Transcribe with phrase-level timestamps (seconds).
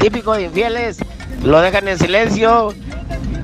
[0.00, 0.98] típico de infieles,
[1.44, 2.74] lo dejan en silencio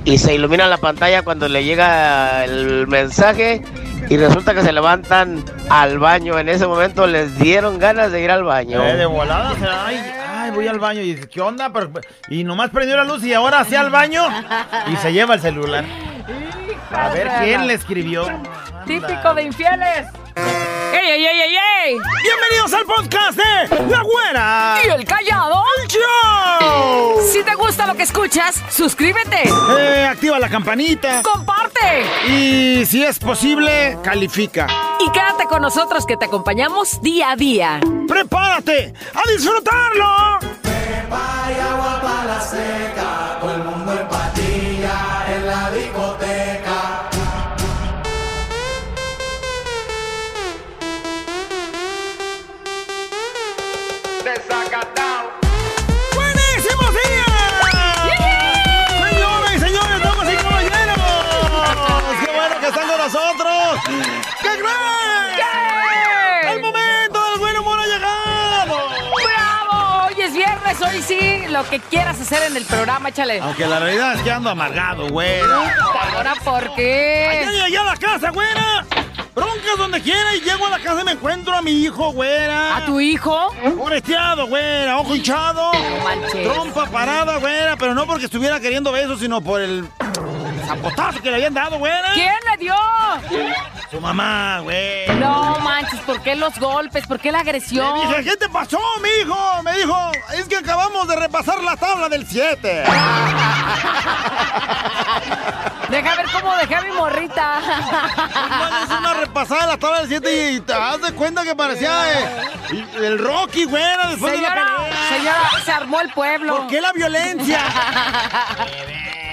[0.04, 3.62] y se ilumina la pantalla cuando le llega el mensaje
[4.08, 6.38] y resulta que se levantan al baño.
[6.38, 8.82] En ese momento les dieron ganas de ir al baño.
[8.82, 11.72] Eh, de volada, o sea, ay, ay, voy al baño y dice, ¿qué onda?
[11.72, 11.90] Pero-
[12.28, 14.22] y nomás prendió la luz y ahora hacia al baño
[14.92, 15.84] y se lleva el celular.
[16.92, 18.26] A ver quién le escribió.
[18.86, 20.06] Típico de infieles.
[20.96, 21.96] ¡Ey, ey, ey, ey, ey!
[22.22, 24.78] Bienvenidos al podcast de La Güera.
[24.82, 25.62] ¿Y el callado?
[25.88, 27.20] ¡Show!
[27.30, 29.42] Si te gusta lo que escuchas, suscríbete.
[29.78, 31.20] Eh, activa la campanita.
[31.22, 32.02] Comparte.
[32.28, 34.66] Y si es posible, califica.
[34.98, 37.78] Y quédate con nosotros que te acompañamos día a día.
[38.08, 40.38] ¡Prepárate a disfrutarlo!
[41.10, 42.02] ¡Buenísimos
[71.06, 71.46] sí.
[71.48, 73.40] Lo que quieras hacer en el programa, échale.
[73.40, 75.74] Aunque la realidad es que ando amargado, güera.
[76.14, 77.46] Ahora, ¿por qué?
[77.64, 78.84] llegué a la casa, güera.
[79.34, 82.78] Broncas donde quiera y llego a la casa y me encuentro a mi hijo, güera.
[82.78, 83.52] ¿A tu hijo?
[83.76, 85.72] Moreteado, güera, ojo hinchado.
[86.02, 86.42] manches.
[86.42, 89.86] Trompa parada, güera, pero no porque estuviera queriendo besos, sino por el
[90.66, 92.12] zapotazo que le habían dado, güera.
[92.14, 92.74] ¿Quién le dio?
[93.90, 95.06] Su mamá, güey.
[95.18, 97.06] No manches, ¿por qué los golpes?
[97.06, 97.94] ¿Por qué la Le agresión?
[98.08, 99.62] dije, ¿qué te pasó, mijo?
[99.62, 102.84] Me dijo, es que acabamos de repasar la tabla del 7.
[105.88, 107.60] Deja ver cómo dejé a mi morrita.
[108.82, 112.12] Es una repasada de la tabla del 7 y te das de cuenta que parecía
[112.12, 112.28] eh,
[112.96, 115.08] el Rocky, güera, después de la pelea.
[115.08, 116.56] señora, se armó el pueblo.
[116.56, 117.60] ¿Por qué la violencia?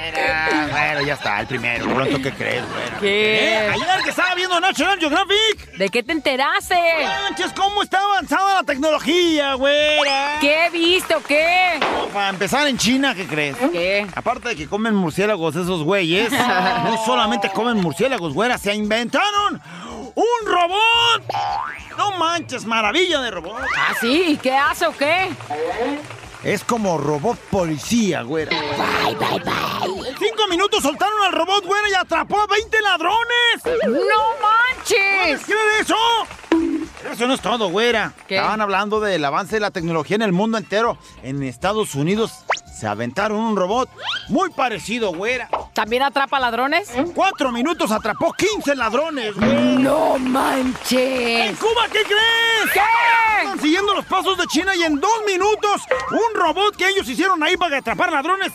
[0.72, 1.86] Bueno, ya está, el primero.
[1.94, 2.97] Pronto, ¿qué crees, güera?
[3.00, 3.45] ¿Qué?
[3.45, 3.69] ¿Eh?
[3.69, 5.78] Ayer que estaba viendo National Geographic.
[5.78, 6.75] ¿De qué te enteraste?
[7.03, 10.38] Manches, ¿cómo está avanzada la tecnología, güera?
[10.40, 11.79] ¿Qué viste o qué?
[12.13, 13.57] Para empezar en China, ¿qué crees?
[13.72, 14.07] ¿Qué?
[14.16, 16.31] Aparte de que comen murciélagos esos güeyes,
[16.84, 19.62] no solamente comen murciélagos, güera, se inventaron
[20.16, 21.23] un robot.
[21.97, 23.62] No manches, maravilla de robot.
[23.78, 24.23] ¿Ah, sí?
[24.29, 25.29] ¿Y qué hace o qué?
[26.43, 28.51] Es como robot policía, güera.
[28.51, 30.09] Bye, bye, bye.
[30.09, 33.87] En cinco minutos soltaron al robot, güera, y atrapó a 20 ladrones.
[33.87, 35.45] ¡No manches!
[35.45, 35.95] ¿Qué de eso?
[37.01, 38.13] Pero Eso no es todo, güera.
[38.27, 38.35] ¿Qué?
[38.35, 40.97] Estaban hablando del avance de la tecnología en el mundo entero.
[41.21, 42.43] En Estados Unidos
[42.83, 43.89] se aventaron un robot
[44.27, 45.47] muy parecido, güera.
[45.71, 46.94] ¿También atrapa ladrones?
[46.94, 49.77] En cuatro minutos atrapó 15 ladrones, güey.
[49.77, 51.57] ¡No ¿En manches!
[51.59, 52.73] Cuba qué crees?
[52.73, 52.81] ¿Qué?
[53.41, 57.41] Están siguiendo los pasos de China y en dos minutos, un robot que ellos hicieron
[57.41, 58.51] ahí para atrapar ladrones,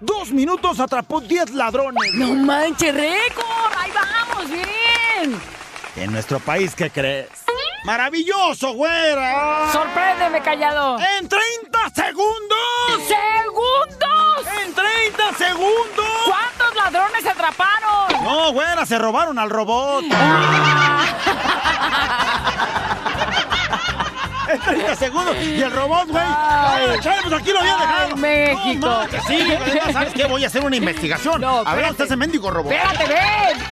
[0.00, 2.14] dos minutos atrapó 10 ladrones.
[2.14, 3.72] ¡No manches, récord!
[3.76, 5.38] ¡Ahí vamos, bien!
[5.96, 7.28] En nuestro país, ¿qué crees?
[7.84, 9.70] ¡Maravilloso, güera!
[9.72, 10.98] ¡Sorpréndeme, callado!
[10.98, 12.58] ¡En 30 segundos!
[13.06, 14.46] ¡Segundos!
[14.64, 16.06] ¡En 30 segundos!
[16.26, 18.24] ¿Cuántos ladrones se atraparon?
[18.24, 20.04] No, güera, se robaron al robot.
[24.48, 25.36] En 30 segundos.
[25.42, 26.24] Y el robot, güey.
[26.24, 28.08] Ay, chale, pues aquí lo había dejado.
[28.10, 28.86] Ay, México.
[28.86, 29.44] No, sí,
[29.92, 30.24] ¿sabes qué?
[30.26, 31.40] Voy a hacer una investigación.
[31.40, 32.72] No, a ver, está ese mendigo robot.
[32.72, 33.75] ¡Espérate, ven!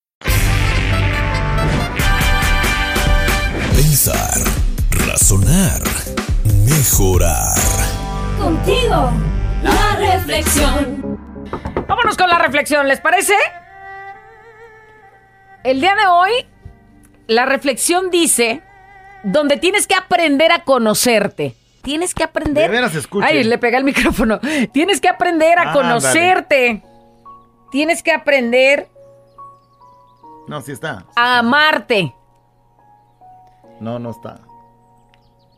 [3.81, 4.37] Pensar,
[5.07, 5.81] razonar,
[6.69, 7.55] mejorar.
[8.37, 9.11] Contigo,
[9.63, 11.19] la reflexión.
[11.87, 13.33] Vámonos con la reflexión, ¿les parece?
[15.63, 16.29] El día de hoy,
[17.25, 18.61] la reflexión dice,
[19.23, 21.55] donde tienes que aprender a conocerte.
[21.81, 22.69] Tienes que aprender.
[22.69, 23.25] De veras, escuche.
[23.27, 24.39] Ay, le pegué el micrófono.
[24.71, 26.83] Tienes que aprender a Ah, conocerte.
[27.71, 28.89] Tienes que aprender
[30.47, 31.07] No, sí está.
[31.15, 32.13] a amarte.
[33.81, 34.39] No, no está.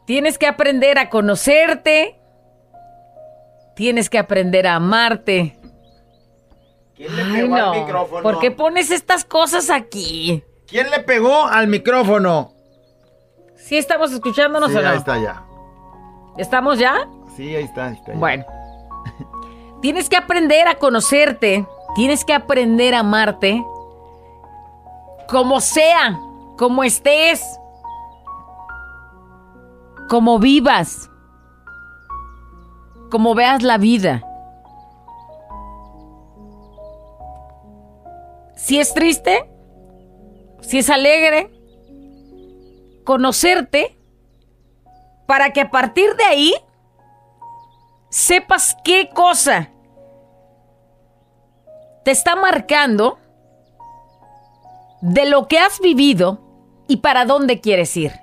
[0.05, 2.19] Tienes que aprender a conocerte.
[3.75, 5.59] Tienes que aprender a amarte.
[6.95, 7.71] ¿Quién le Ay, pegó no.
[7.71, 8.23] al micrófono?
[8.23, 10.43] ¿Por qué pones estas cosas aquí?
[10.67, 12.53] ¿Quién le pegó al micrófono?
[13.55, 14.89] ¿Sí estamos escuchándonos Sí, o no?
[14.89, 15.43] ahí está ya.
[16.37, 17.07] ¿Estamos ya?
[17.35, 18.13] Sí, ahí está, ahí está.
[18.13, 18.17] ya.
[18.19, 18.45] Bueno,
[19.81, 23.61] Tienes que aprender a conocerte, tienes que aprender a amarte,
[25.27, 26.17] como sea,
[26.57, 27.43] como estés,
[30.09, 31.09] como vivas,
[33.09, 34.23] como veas la vida.
[38.55, 39.49] Si es triste,
[40.61, 41.51] si es alegre,
[43.03, 43.97] conocerte
[45.27, 46.53] para que a partir de ahí
[48.09, 49.69] sepas qué cosa
[52.03, 53.17] te está marcando
[55.01, 56.39] de lo que has vivido
[56.87, 58.22] y para dónde quieres ir.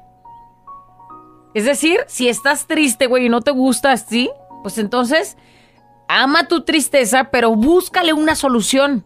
[1.55, 4.31] Es decir, si estás triste, güey, y no te gusta así,
[4.63, 5.37] pues entonces
[6.09, 9.05] ama tu tristeza, pero búscale una solución.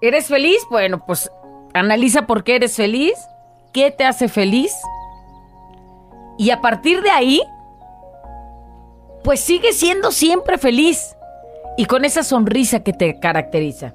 [0.00, 0.58] ¿Eres feliz?
[0.70, 1.30] Bueno, pues
[1.74, 3.14] analiza por qué eres feliz,
[3.72, 4.74] qué te hace feliz.
[6.38, 7.42] Y a partir de ahí,
[9.22, 11.16] pues sigue siendo siempre feliz
[11.76, 13.94] y con esa sonrisa que te caracteriza.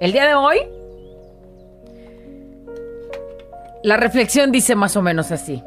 [0.00, 0.58] El día de hoy,
[3.82, 5.62] la reflexión dice más o menos así.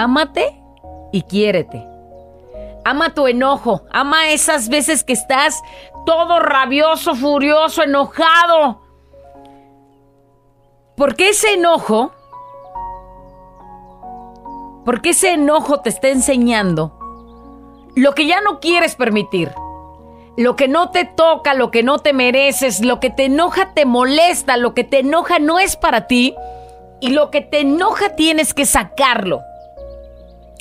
[0.00, 0.58] Ámate
[1.12, 1.86] y quiérete.
[2.86, 5.60] Ama tu enojo, ama esas veces que estás
[6.06, 8.80] todo rabioso, furioso, enojado.
[10.96, 12.12] Porque ese enojo,
[14.86, 16.96] porque ese enojo te está enseñando
[17.94, 19.52] lo que ya no quieres permitir,
[20.38, 23.84] lo que no te toca, lo que no te mereces, lo que te enoja te
[23.84, 26.34] molesta, lo que te enoja no es para ti
[27.02, 29.42] y lo que te enoja tienes que sacarlo.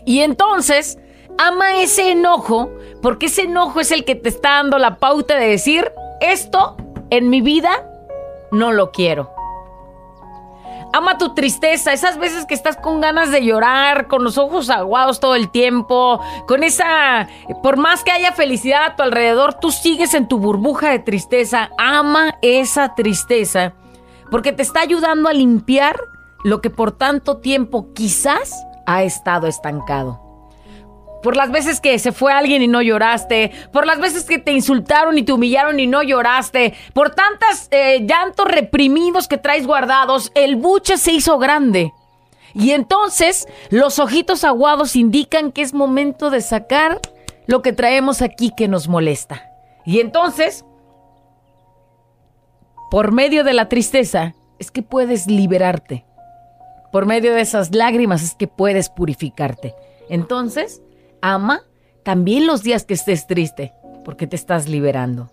[0.06, 0.98] Y entonces,
[1.38, 2.70] ama ese enojo,
[3.02, 6.76] porque ese enojo es el que te está dando la pauta de decir, esto
[7.10, 7.70] en mi vida
[8.52, 9.32] no lo quiero.
[10.92, 15.20] Ama tu tristeza, esas veces que estás con ganas de llorar, con los ojos aguados
[15.20, 17.28] todo el tiempo, con esa,
[17.62, 21.70] por más que haya felicidad a tu alrededor, tú sigues en tu burbuja de tristeza.
[21.78, 23.74] Ama esa tristeza,
[24.32, 26.00] porque te está ayudando a limpiar
[26.44, 28.56] lo que por tanto tiempo quizás
[28.90, 30.20] ha estado estancado.
[31.22, 33.52] Por las veces que se fue alguien y no lloraste.
[33.72, 36.74] Por las veces que te insultaron y te humillaron y no lloraste.
[36.94, 40.32] Por tantos eh, llantos reprimidos que traes guardados.
[40.34, 41.94] El buche se hizo grande.
[42.56, 47.00] Y entonces los ojitos aguados indican que es momento de sacar
[47.46, 49.52] lo que traemos aquí que nos molesta.
[49.86, 50.66] Y entonces,
[52.90, 56.06] por medio de la tristeza, es que puedes liberarte.
[56.92, 59.76] Por medio de esas lágrimas es que puedes purificarte.
[60.10, 60.82] Entonces,
[61.22, 61.62] ama
[62.04, 65.30] también los días que estés triste, porque te estás liberando.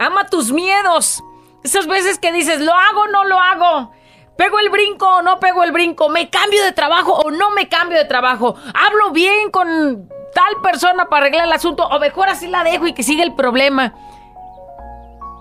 [0.00, 1.22] Ama tus miedos.
[1.62, 3.92] Esas veces que dices, lo hago o no lo hago.
[4.36, 6.08] ¿Pego el brinco o no pego el brinco?
[6.08, 8.56] ¿Me cambio de trabajo o no me cambio de trabajo?
[8.74, 12.94] ¿Hablo bien con tal persona para arreglar el asunto o mejor así la dejo y
[12.94, 13.94] que siga el problema?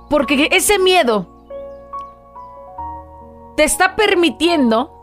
[0.09, 1.25] Porque ese miedo
[3.55, 5.00] te está permitiendo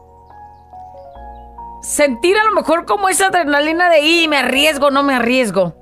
[1.83, 5.75] sentir a lo mejor como esa adrenalina de, y me arriesgo, no me arriesgo.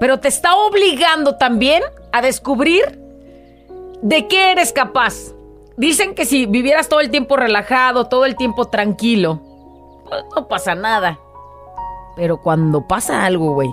[0.00, 1.82] Pero te está obligando también
[2.12, 3.00] a descubrir
[4.02, 5.34] de qué eres capaz.
[5.76, 9.40] Dicen que si vivieras todo el tiempo relajado, todo el tiempo tranquilo,
[10.08, 11.18] pues no pasa nada.
[12.16, 13.70] Pero cuando pasa algo, güey,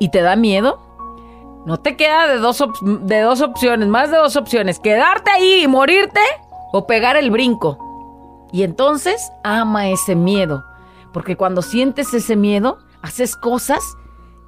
[0.00, 0.80] y te da miedo,
[1.64, 4.80] no te queda de dos, de dos opciones, más de dos opciones.
[4.80, 6.20] Quedarte ahí y morirte
[6.72, 7.78] o pegar el brinco.
[8.54, 10.64] Y entonces ama ese miedo,
[11.12, 13.82] porque cuando sientes ese miedo, haces cosas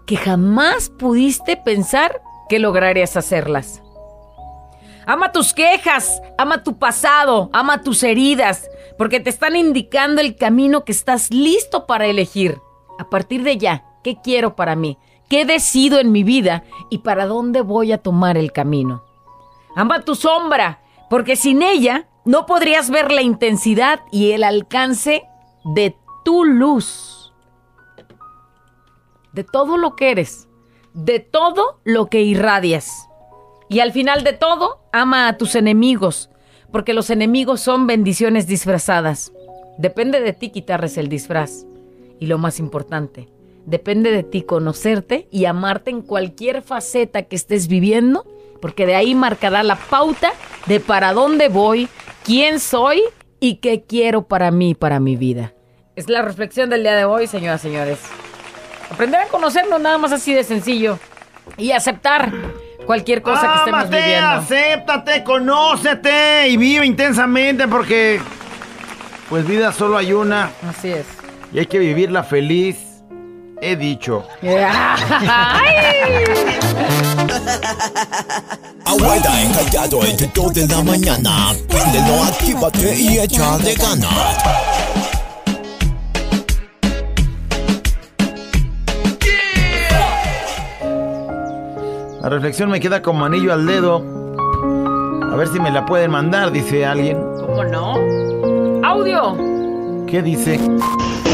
[0.07, 3.83] que jamás pudiste pensar que lograrías hacerlas.
[5.09, 10.85] Ama tus quejas, ama tu pasado, ama tus heridas, porque te están indicando el camino
[10.85, 12.61] que estás listo para elegir.
[13.01, 14.99] A partir de ya, ¿qué quiero para mí?
[15.29, 19.03] ¿Qué decido en mi vida y para dónde voy a tomar el camino?
[19.75, 25.23] Ama tu sombra, porque sin ella no podrías ver la intensidad y el alcance
[25.65, 27.33] de tu luz,
[29.33, 30.49] de todo lo que eres,
[30.93, 33.09] de todo lo que irradias.
[33.69, 36.29] Y al final de todo, ama a tus enemigos,
[36.73, 39.33] porque los enemigos son bendiciones disfrazadas.
[39.79, 41.65] Depende de ti quitarles el disfraz.
[42.19, 43.29] Y lo más importante,
[43.67, 48.27] depende de ti conocerte y amarte en cualquier faceta que estés viviendo,
[48.61, 50.33] porque de ahí marcará la pauta
[50.67, 51.89] de para dónde voy,
[52.27, 53.01] quién soy
[53.41, 55.53] y qué quiero para mí, para mi vida.
[55.95, 57.99] Es la reflexión del día de hoy, señoras y señores.
[58.91, 60.99] Aprender a conocernos nada más así de sencillo
[61.57, 62.33] y aceptar
[62.85, 64.27] cualquier cosa que estemos viviendo.
[64.29, 68.21] acéptate, conócete y vive intensamente porque
[69.29, 71.07] pues vida solo hay una Así es.
[71.53, 72.77] y hay que vivirla feliz
[73.61, 74.25] he dicho.
[78.85, 81.53] Abuela encallado entre dos de la mañana.
[81.69, 84.13] Préndelo, actívate y echa de ganas.
[92.23, 94.03] La reflexión me queda como anillo al dedo.
[95.31, 97.19] A ver si me la pueden mandar, dice alguien.
[97.39, 97.95] ¿Cómo no?
[98.85, 99.37] Audio.
[100.07, 100.59] ¿Qué dice?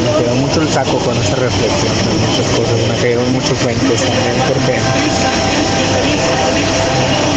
[0.01, 3.85] Me quedó mucho el saco con esa reflexión de muchas cosas, me cayeron muchos 20
[3.87, 4.79] también porque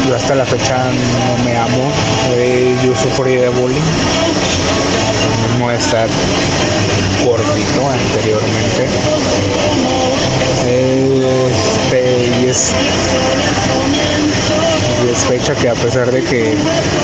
[0.08, 1.92] yo hasta la fecha no me amo,
[2.38, 3.82] Eh, yo sufrí de bullying,
[5.68, 6.08] de estar
[7.26, 8.88] gordito anteriormente.
[10.68, 12.72] Este, y es
[15.06, 16.56] y es fecha que a pesar de que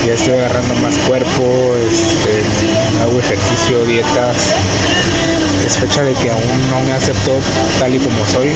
[0.05, 2.43] ya estoy agarrando más cuerpo, este,
[3.01, 4.38] hago ejercicio, dietas,
[5.65, 7.39] es fecha de que aún no me acepto
[7.79, 8.53] tal y como soy.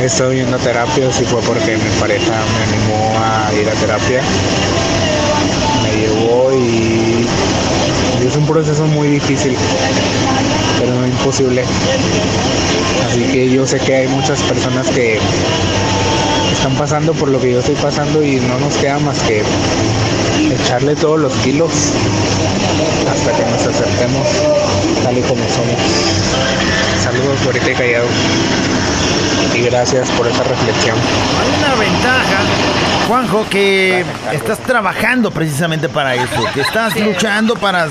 [0.00, 3.72] He estado yendo a terapia, sí fue porque mi pareja me animó a ir a
[3.72, 4.22] terapia.
[5.82, 7.26] Me llevó y
[8.26, 9.56] es un proceso muy difícil,
[10.78, 11.64] pero no imposible.
[13.06, 15.18] Así que yo sé que hay muchas personas que
[16.60, 19.42] están pasando por lo que yo estoy pasando y no nos queda más que
[20.52, 21.70] echarle todos los kilos
[23.10, 24.26] hasta que nos acertemos
[25.02, 25.80] tal y como somos.
[27.02, 28.06] Saludos, Gorita y Callado.
[29.54, 30.98] Y gracias por esa reflexión.
[31.40, 32.42] Hay una ventaja,
[33.08, 37.88] Juanjo, que estás trabajando precisamente para eso, que estás luchando para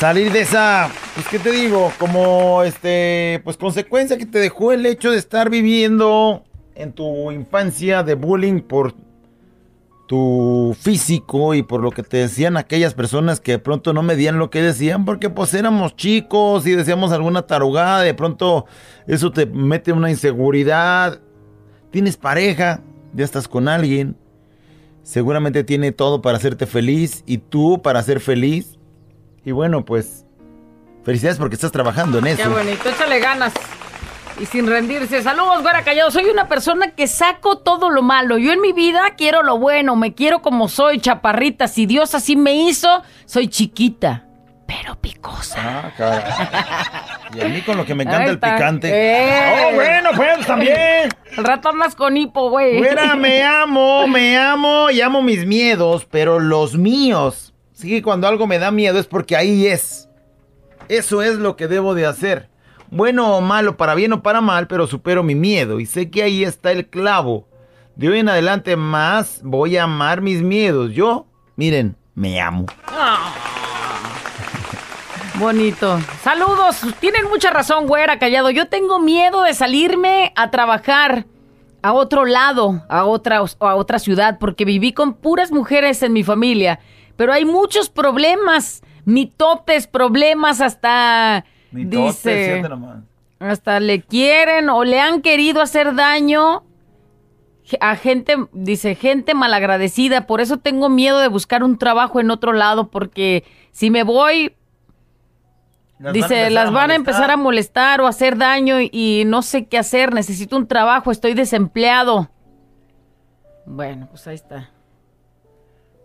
[0.00, 4.86] salir de esa, pues qué te digo, como este, pues consecuencia que te dejó el
[4.86, 6.47] hecho de estar viviendo
[6.78, 8.94] en tu infancia de bullying por
[10.06, 14.38] tu físico y por lo que te decían aquellas personas que de pronto no medían
[14.38, 18.64] lo que decían porque pues éramos chicos y decíamos alguna tarugada, de pronto
[19.06, 21.20] eso te mete una inseguridad.
[21.90, 22.80] Tienes pareja,
[23.12, 24.16] ya estás con alguien,
[25.02, 28.78] seguramente tiene todo para hacerte feliz y tú para ser feliz.
[29.44, 30.24] Y bueno, pues
[31.02, 32.42] felicidades porque estás trabajando en eso.
[32.42, 33.52] Qué bonito, échale ganas.
[34.40, 35.22] Y sin rendirse.
[35.22, 36.10] Saludos, güera callado.
[36.10, 38.38] Soy una persona que saco todo lo malo.
[38.38, 41.66] Yo en mi vida quiero lo bueno, me quiero como soy, chaparrita.
[41.66, 44.26] Si Dios así me hizo, soy chiquita,
[44.66, 45.58] pero picosa.
[45.60, 47.04] Ah, cara.
[47.34, 48.88] Y a mí con lo que me encanta el picante.
[48.90, 49.66] Eh.
[49.70, 51.10] Oh, bueno, pues también.
[51.36, 52.78] El rato andas con hipo, güey.
[52.78, 57.52] Güera, me amo, me amo y amo mis miedos, pero los míos.
[57.74, 60.08] Sí, cuando algo me da miedo es porque ahí es.
[60.88, 62.48] Eso es lo que debo de hacer.
[62.90, 66.22] Bueno o malo, para bien o para mal, pero supero mi miedo y sé que
[66.22, 67.46] ahí está el clavo.
[67.96, 70.92] De hoy en adelante más voy a amar mis miedos.
[70.92, 71.26] Yo,
[71.56, 72.66] miren, me amo.
[75.34, 76.00] Bonito.
[76.22, 76.80] Saludos.
[76.98, 78.50] Tienen mucha razón, güera, callado.
[78.50, 81.26] Yo tengo miedo de salirme a trabajar
[81.82, 86.24] a otro lado, a otra, a otra ciudad, porque viví con puras mujeres en mi
[86.24, 86.80] familia.
[87.16, 91.44] Pero hay muchos problemas, mitotes, problemas hasta...
[91.70, 92.98] dice, nomás.
[93.38, 96.64] hasta le quieren o le han querido hacer daño
[97.80, 100.26] a gente, dice, gente malagradecida.
[100.26, 104.56] Por eso tengo miedo de buscar un trabajo en otro lado, porque si me voy,
[105.98, 109.42] Las dice, las van a empezar a molestar o a hacer daño y, y no
[109.42, 110.14] sé qué hacer.
[110.14, 112.30] Necesito un trabajo, estoy desempleado.
[113.66, 114.70] Bueno, pues ahí está.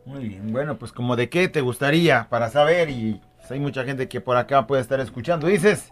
[0.05, 4.07] Muy bien, bueno, pues como de qué te gustaría para saber y hay mucha gente
[4.07, 5.47] que por acá puede estar escuchando.
[5.47, 5.91] Dices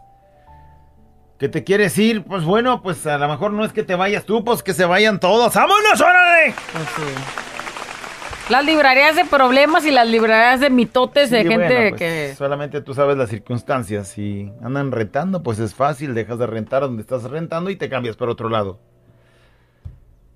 [1.37, 4.25] que te quieres ir, pues bueno, pues a lo mejor no es que te vayas
[4.25, 5.53] tú, pues que se vayan todos.
[5.55, 6.53] ¡Vámonos, órale!
[6.71, 8.51] Pues sí.
[8.51, 12.35] Las librarías de problemas y las librarías de mitotes de gente bueno, pues, que...
[12.35, 14.09] Solamente tú sabes las circunstancias.
[14.09, 18.17] Si andan rentando, pues es fácil, dejas de rentar donde estás rentando y te cambias
[18.17, 18.79] para otro lado.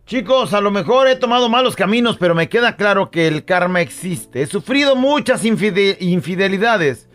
[0.06, 3.82] Chicos, a lo mejor he tomado malos caminos, pero me queda claro que el karma
[3.82, 4.44] existe.
[4.44, 7.10] He sufrido muchas infide- infidelidades.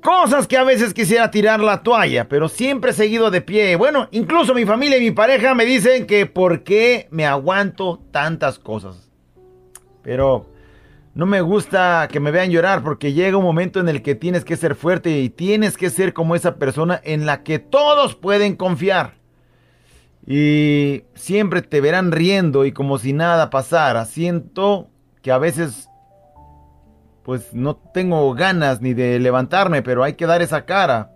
[0.00, 3.74] Cosas que a veces quisiera tirar la toalla, pero siempre he seguido de pie.
[3.76, 8.60] Bueno, incluso mi familia y mi pareja me dicen que por qué me aguanto tantas
[8.60, 9.10] cosas.
[10.02, 10.46] Pero
[11.14, 14.44] no me gusta que me vean llorar porque llega un momento en el que tienes
[14.44, 18.54] que ser fuerte y tienes que ser como esa persona en la que todos pueden
[18.56, 19.19] confiar.
[20.26, 24.04] Y siempre te verán riendo y como si nada pasara.
[24.04, 24.88] Siento
[25.22, 25.88] que a veces
[27.24, 31.12] pues no tengo ganas ni de levantarme, pero hay que dar esa cara.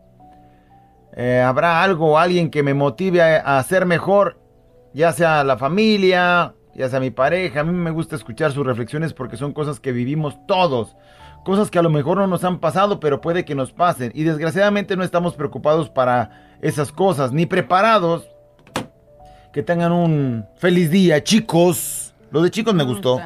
[1.17, 4.39] Eh, Habrá algo, alguien que me motive a, a ser mejor,
[4.93, 7.61] ya sea la familia, ya sea mi pareja.
[7.61, 10.97] A mí me gusta escuchar sus reflexiones porque son cosas que vivimos todos.
[11.45, 14.11] Cosas que a lo mejor no nos han pasado, pero puede que nos pasen.
[14.15, 18.29] Y desgraciadamente no estamos preocupados para esas cosas, ni preparados.
[19.55, 22.13] Que tengan un feliz día, chicos.
[22.33, 23.21] Lo de chicos me gustó.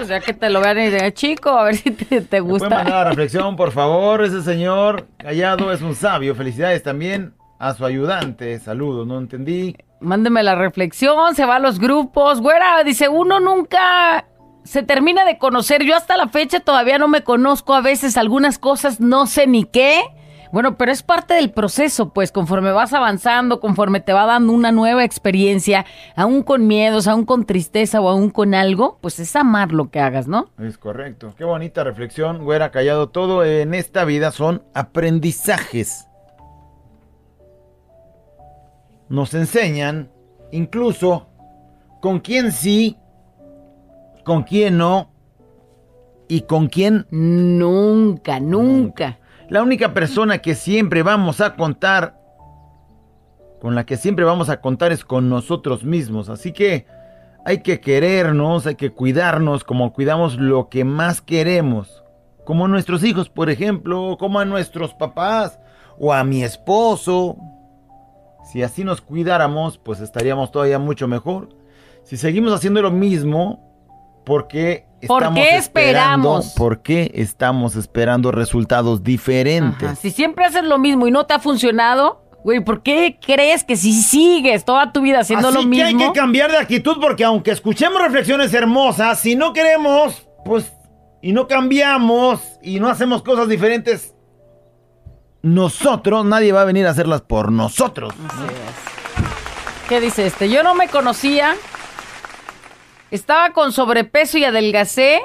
[0.00, 2.26] O sea, que te lo vean y digan, chico, a ver si te, te ¿Me
[2.26, 2.68] puede gusta.
[2.68, 4.24] mandar la reflexión, por favor?
[4.24, 6.34] Ese señor callado es un sabio.
[6.34, 8.58] Felicidades también a su ayudante.
[8.58, 9.76] Saludos, no entendí.
[10.00, 12.40] Mándeme la reflexión, se va a los grupos.
[12.40, 14.26] Güera, dice, uno nunca
[14.64, 15.84] se termina de conocer.
[15.84, 19.62] Yo hasta la fecha todavía no me conozco a veces algunas cosas, no sé ni
[19.64, 20.02] qué.
[20.54, 24.70] Bueno, pero es parte del proceso, pues conforme vas avanzando, conforme te va dando una
[24.70, 25.84] nueva experiencia,
[26.14, 29.98] aún con miedos, aún con tristeza o aún con algo, pues es amar lo que
[29.98, 30.50] hagas, ¿no?
[30.60, 31.34] Es correcto.
[31.36, 33.08] Qué bonita reflexión, güera, callado.
[33.08, 36.06] Todo en esta vida son aprendizajes.
[39.08, 40.08] Nos enseñan
[40.52, 41.26] incluso
[42.00, 42.96] con quién sí,
[44.22, 45.10] con quién no
[46.28, 49.18] y con quién Nunca, nunca.
[49.54, 52.20] La única persona que siempre vamos a contar,
[53.60, 56.28] con la que siempre vamos a contar es con nosotros mismos.
[56.28, 56.88] Así que
[57.44, 62.02] hay que querernos, hay que cuidarnos como cuidamos lo que más queremos.
[62.44, 65.60] Como a nuestros hijos, por ejemplo, como a nuestros papás
[66.00, 67.36] o a mi esposo.
[68.50, 71.50] Si así nos cuidáramos, pues estaríamos todavía mucho mejor.
[72.02, 73.73] Si seguimos haciendo lo mismo,
[74.24, 76.28] ¿por qué ¿Por estamos qué esperando?
[76.38, 76.54] esperamos?
[76.56, 79.82] ¿Por qué estamos esperando resultados diferentes?
[79.88, 83.64] Ajá, Si siempre haces lo mismo y no te ha funcionado, güey, ¿por qué crees
[83.64, 85.86] que si sigues toda tu vida haciendo Así lo que mismo?
[85.86, 90.72] hay que cambiar de actitud porque aunque escuchemos reflexiones hermosas, si no queremos, pues,
[91.20, 94.14] y no cambiamos y no hacemos cosas diferentes,
[95.42, 98.14] nosotros, nadie va a venir a hacerlas por nosotros.
[99.88, 100.48] ¿Qué dice este?
[100.48, 101.54] Yo no me conocía.
[103.14, 105.20] Estaba con sobrepeso y adelgacé.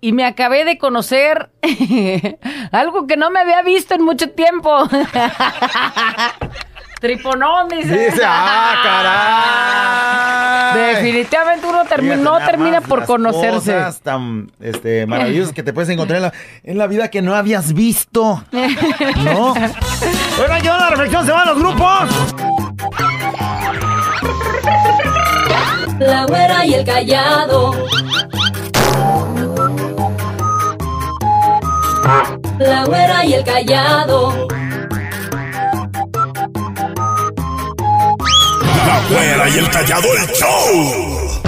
[0.00, 1.50] Y me acabé de conocer
[2.72, 4.88] algo que no me había visto en mucho tiempo.
[7.00, 8.06] Triponón, dice.
[8.10, 8.74] Dice, ah,
[10.72, 10.94] caray.
[10.94, 13.72] Definitivamente uno termi- Fíjate no termina por las conocerse.
[13.74, 16.32] Cosas tan este, maravillosas que te puedes encontrar en la,
[16.64, 18.42] en la vida que no habías visto.
[18.52, 19.52] ¿No?
[20.42, 22.67] Oigan, yo la reflexión se va a los grupos.
[25.98, 27.72] La güera y el callado.
[32.60, 34.46] La güera y el callado.
[38.86, 41.42] La güera y el callado el show.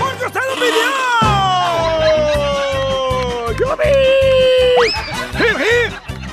[0.00, 0.90] ¡Porque usted lo pidió!
[3.56, 3.92] ¡Yo vi!
[5.38, 5.92] ¡Hip, hip!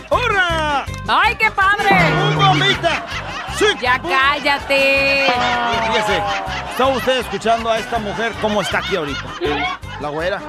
[0.10, 0.86] ¡Hurra!
[1.08, 1.92] ¡Ay, qué padre!
[2.30, 3.13] ¡Un bombita!
[3.58, 3.66] ¡Sí!
[3.82, 5.28] ¡Ya cállate!
[5.88, 6.24] Fíjese,
[6.72, 9.26] ¿está usted escuchando a esta mujer cómo está aquí ahorita?
[10.00, 10.42] La güera.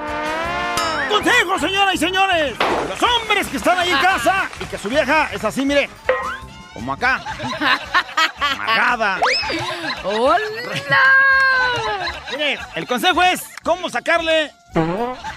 [1.08, 2.54] Consejo, señoras y señores.
[2.88, 5.88] Los hombres que están ahí en casa y que su vieja es así, mire.
[6.72, 7.22] Como acá.
[8.40, 9.20] Amargada.
[10.02, 10.38] ¡Hola!
[12.32, 14.52] Mire, el consejo es cómo sacarle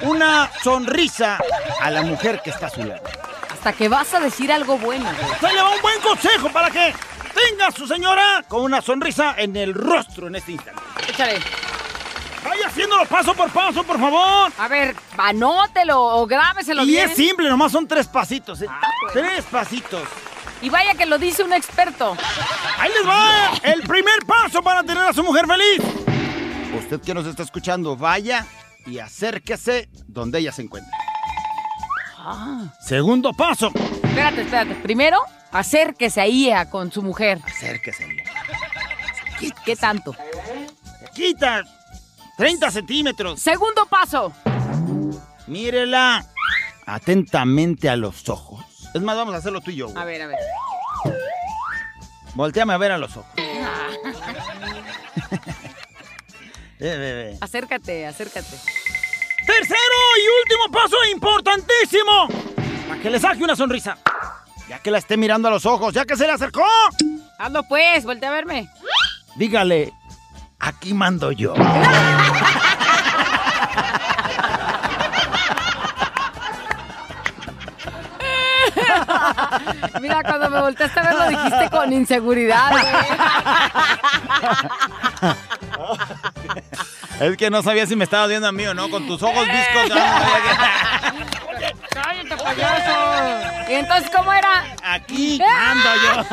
[0.01, 1.38] una sonrisa
[1.80, 3.03] a la mujer que está a su lado.
[3.51, 5.10] Hasta que vas a decir algo bueno.
[5.39, 6.93] Se le va un buen consejo para que
[7.50, 10.82] tenga a su señora con una sonrisa en el rostro en este instante.
[11.10, 11.39] Échale.
[12.43, 14.52] Vaya haciéndolo paso por paso, por favor.
[14.58, 17.10] A ver, anótelo o grábeselo Y bien.
[17.10, 18.62] es simple, nomás son tres pasitos.
[18.62, 18.67] ¿eh?
[19.02, 19.13] pues.
[19.13, 20.04] Tres pasitos.
[20.62, 22.15] Y vaya que lo dice un experto.
[22.80, 25.82] Ahí les va el primer paso para tener a su mujer feliz.
[26.80, 28.45] Usted que nos está escuchando, vaya
[28.86, 30.91] y acérquese donde ella se encuentra.
[32.82, 33.71] Segundo paso.
[34.04, 34.76] Espérate, espérate.
[34.76, 35.19] Primero,
[35.51, 37.39] acérquese ahí a- con su mujer.
[37.45, 38.05] Acérquese.
[39.65, 40.15] ¿Qué tanto?
[41.13, 41.63] Quita
[42.38, 43.39] 30 centímetros.
[43.41, 44.33] Segundo paso.
[45.47, 46.25] Mírela
[46.86, 48.63] atentamente a los ojos.
[48.93, 49.88] Es más, vamos a hacerlo tú y yo.
[49.89, 49.97] güey.
[50.01, 50.38] A ver, a ver.
[52.33, 53.31] Volteame a ver a los ojos.
[56.79, 57.36] Eh.
[57.41, 58.55] Acércate, acércate.
[59.47, 62.27] Tercero y último paso importantísimo.
[62.88, 63.97] Para que le saque una sonrisa.
[64.67, 66.65] Ya que la esté mirando a los ojos, ya que se le acercó.
[67.39, 68.69] Hazlo pues, voltea a verme.
[69.36, 69.93] Dígale,
[70.60, 71.53] aquí mando yo.
[80.01, 82.84] Mira, cuando me volteaste a ver lo dijiste con inseguridad, güey.
[87.19, 89.45] Es que no sabía si me estaba viendo a mí o no, con tus ojos
[89.47, 89.97] viscos.
[91.89, 93.71] ¡Cállate, payaso!
[93.71, 94.63] ¿Y entonces cómo era?
[94.84, 96.25] Aquí mando yo.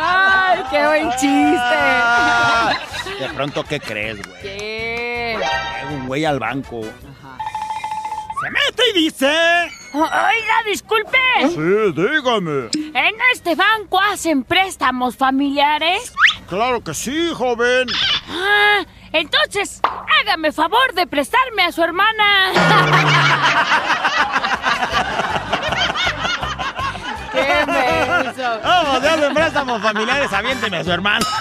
[0.00, 1.28] ¡Ay, qué buen chiste.
[1.30, 2.72] Ah,
[3.20, 4.42] de pronto, ¿qué crees, güey?
[4.42, 5.38] ¿Qué?
[5.38, 6.82] Llega un güey al banco.
[6.82, 9.70] Se mete y dice...
[9.92, 11.18] Oiga, disculpe.
[11.48, 12.68] Sí, dígame.
[12.94, 16.12] ¿En este banco hacen préstamos familiares?
[16.48, 17.88] Claro que sí, joven.
[18.30, 19.80] Ah, entonces,
[20.22, 22.52] hágame favor de prestarme a su hermana.
[27.32, 28.60] ¡Qué menso!
[28.64, 30.90] Vamos, de hacen préstamos familiares, aviénteme a su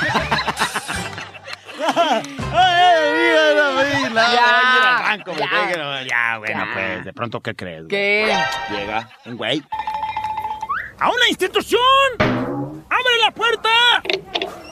[1.80, 2.74] mira,
[3.54, 5.48] Ya, voy a ir al banco, me ya.
[6.40, 6.74] bueno, Ya.
[6.74, 7.84] pues, de pronto, ¿qué crees?
[7.90, 8.36] ¿Qué?
[8.72, 9.64] Llega un güey.
[11.00, 12.67] ¡A una institución!
[13.00, 13.70] ¡Abre la puerta!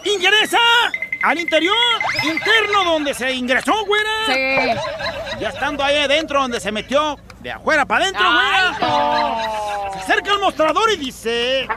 [0.04, 0.58] ¡Ingresa!
[1.24, 1.76] Al interior
[2.24, 4.10] interno donde se ingresó, güera.
[4.28, 5.40] Sí.
[5.40, 8.88] Ya estando ahí adentro donde se metió, de afuera para adentro, Ay, güera.
[8.88, 9.94] no.
[9.94, 11.68] Se acerca al mostrador y dice...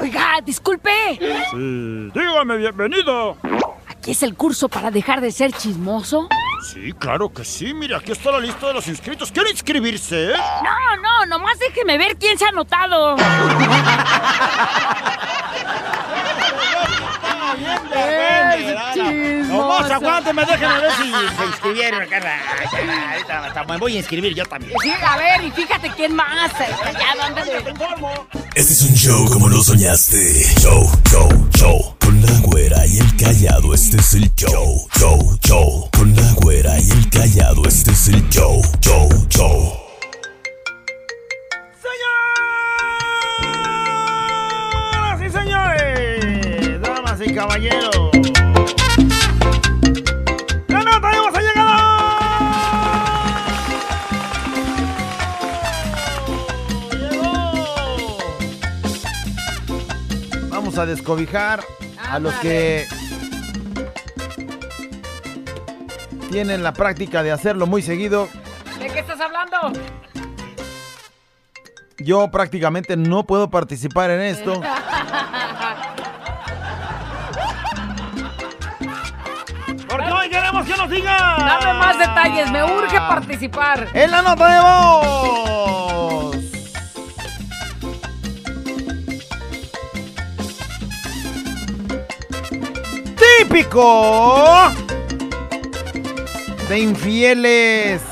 [0.00, 1.18] Oiga, disculpe.
[1.50, 3.36] Sí, dígame, bienvenido.
[3.88, 6.28] ¿Aquí es el curso para dejar de ser chismoso?
[6.72, 7.72] Sí, claro que sí.
[7.72, 9.30] Mira, aquí está la lista de los inscritos.
[9.30, 10.32] ¿Quiere inscribirse?
[10.64, 13.16] No, no, nomás déjeme ver quién se ha anotado.
[19.46, 22.02] Nomás aguánteme, déjeme ver si se inscribieron.
[23.28, 24.72] Hasta me voy a inscribir yo también.
[24.82, 26.52] Sí, a ver, y fíjate quién más.
[26.58, 27.58] Ya, ándale.
[28.54, 30.44] Este es un show como lo soñaste.
[30.60, 31.96] Show, show, show.
[32.00, 34.88] Con la güera y el callado, este es el show.
[34.98, 35.90] Show, show.
[35.96, 38.62] Con la güera y el callado, este es el show.
[38.80, 39.72] Show, show.
[44.92, 47.95] Señoras y señores, damas y caballeros.
[60.76, 61.64] Vamos a descobijar
[62.06, 62.86] a los que
[66.30, 68.28] tienen la práctica de hacerlo muy seguido.
[68.78, 69.56] ¿De qué estás hablando?
[71.96, 74.60] Yo prácticamente no puedo participar en esto.
[79.88, 81.36] Porque hoy queremos que nos diga.
[81.38, 83.88] Dame más detalles, me urge participar.
[83.94, 85.85] En la nota de voz.
[93.48, 94.72] Típico
[96.68, 98.02] de infieles.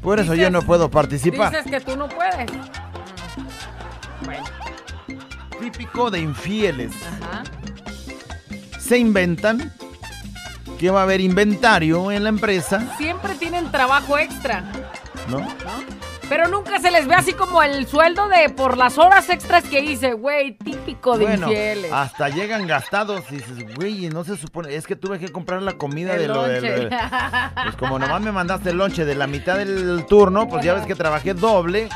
[0.00, 1.50] Por eso yo no puedo participar.
[1.50, 2.50] Dices que tú no puedes.
[5.60, 6.92] Típico de infieles.
[7.22, 7.42] Ajá.
[8.80, 9.70] Se inventan
[10.78, 14.64] que va a haber inventario en la empresa, Siempre tienen trabajo extra,
[15.28, 15.46] ¿no?
[16.30, 19.80] Pero nunca se les ve así como el sueldo de por las horas extras que
[19.80, 21.92] hice, güey, típico de Bueno, infieles.
[21.92, 25.72] hasta llegan gastados y dices, güey, no se supone, es que tuve que comprar la
[25.72, 26.82] comida El de lo del...
[26.82, 26.96] lonche.
[27.64, 30.86] Pues como nomás me mandaste el lonche de la mitad del turno, pues ya ves
[30.86, 31.88] que trabajé doble,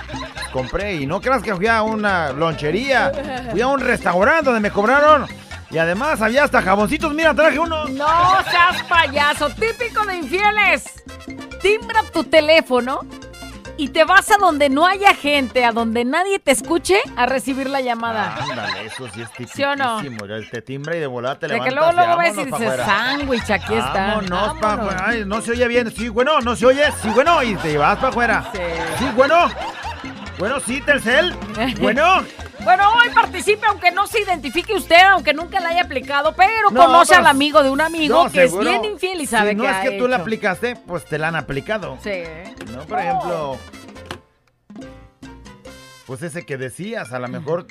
[0.53, 3.13] compré y no creas que fui a una lonchería,
[3.53, 5.27] fui a un restaurante donde me cobraron
[5.71, 7.85] y además había hasta jaboncitos, mira, traje uno.
[7.87, 11.05] No seas payaso, típico de infieles.
[11.63, 13.01] Timbra tu teléfono
[13.77, 17.69] y te vas a donde no haya gente, a donde nadie te escuche, a recibir
[17.69, 18.37] la llamada.
[18.41, 19.53] Ándale, eso sí es típico.
[19.55, 20.01] ¿Sí o no?
[20.51, 23.51] Te timbra y de volada te de que levantas luego luego ves y dices, sándwich,
[23.51, 23.93] aquí está.
[23.93, 24.93] Vámonos, pa' Vámonos.
[24.93, 25.05] afuera.
[25.09, 25.91] Ay, no se oye bien.
[25.91, 26.85] Sí, bueno, no se oye.
[27.03, 28.51] Sí, bueno, y te vas para afuera.
[28.53, 28.61] Sí.
[28.99, 29.49] Sí, bueno.
[30.39, 31.35] Bueno, sí, Telcel.
[31.81, 32.25] Bueno.
[32.65, 36.87] Bueno, hoy participe aunque no se identifique usted, aunque nunca la haya aplicado, pero No,
[36.87, 38.71] conoce al amigo de un amigo No, que seguro.
[38.71, 41.05] es bien infiel y sabe Si no que es ha que tú la aplicaste, pues
[41.05, 41.99] te la han aplicado.
[42.03, 42.23] Sí.
[42.73, 42.81] ¿No?
[42.87, 43.59] Por ejemplo,
[46.07, 47.67] pues ese que decías, a lo mejor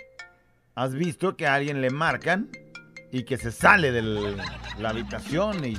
[0.76, 2.50] has visto que a alguien le marcan
[3.12, 4.02] y que se sale de
[4.80, 5.78] la habitación y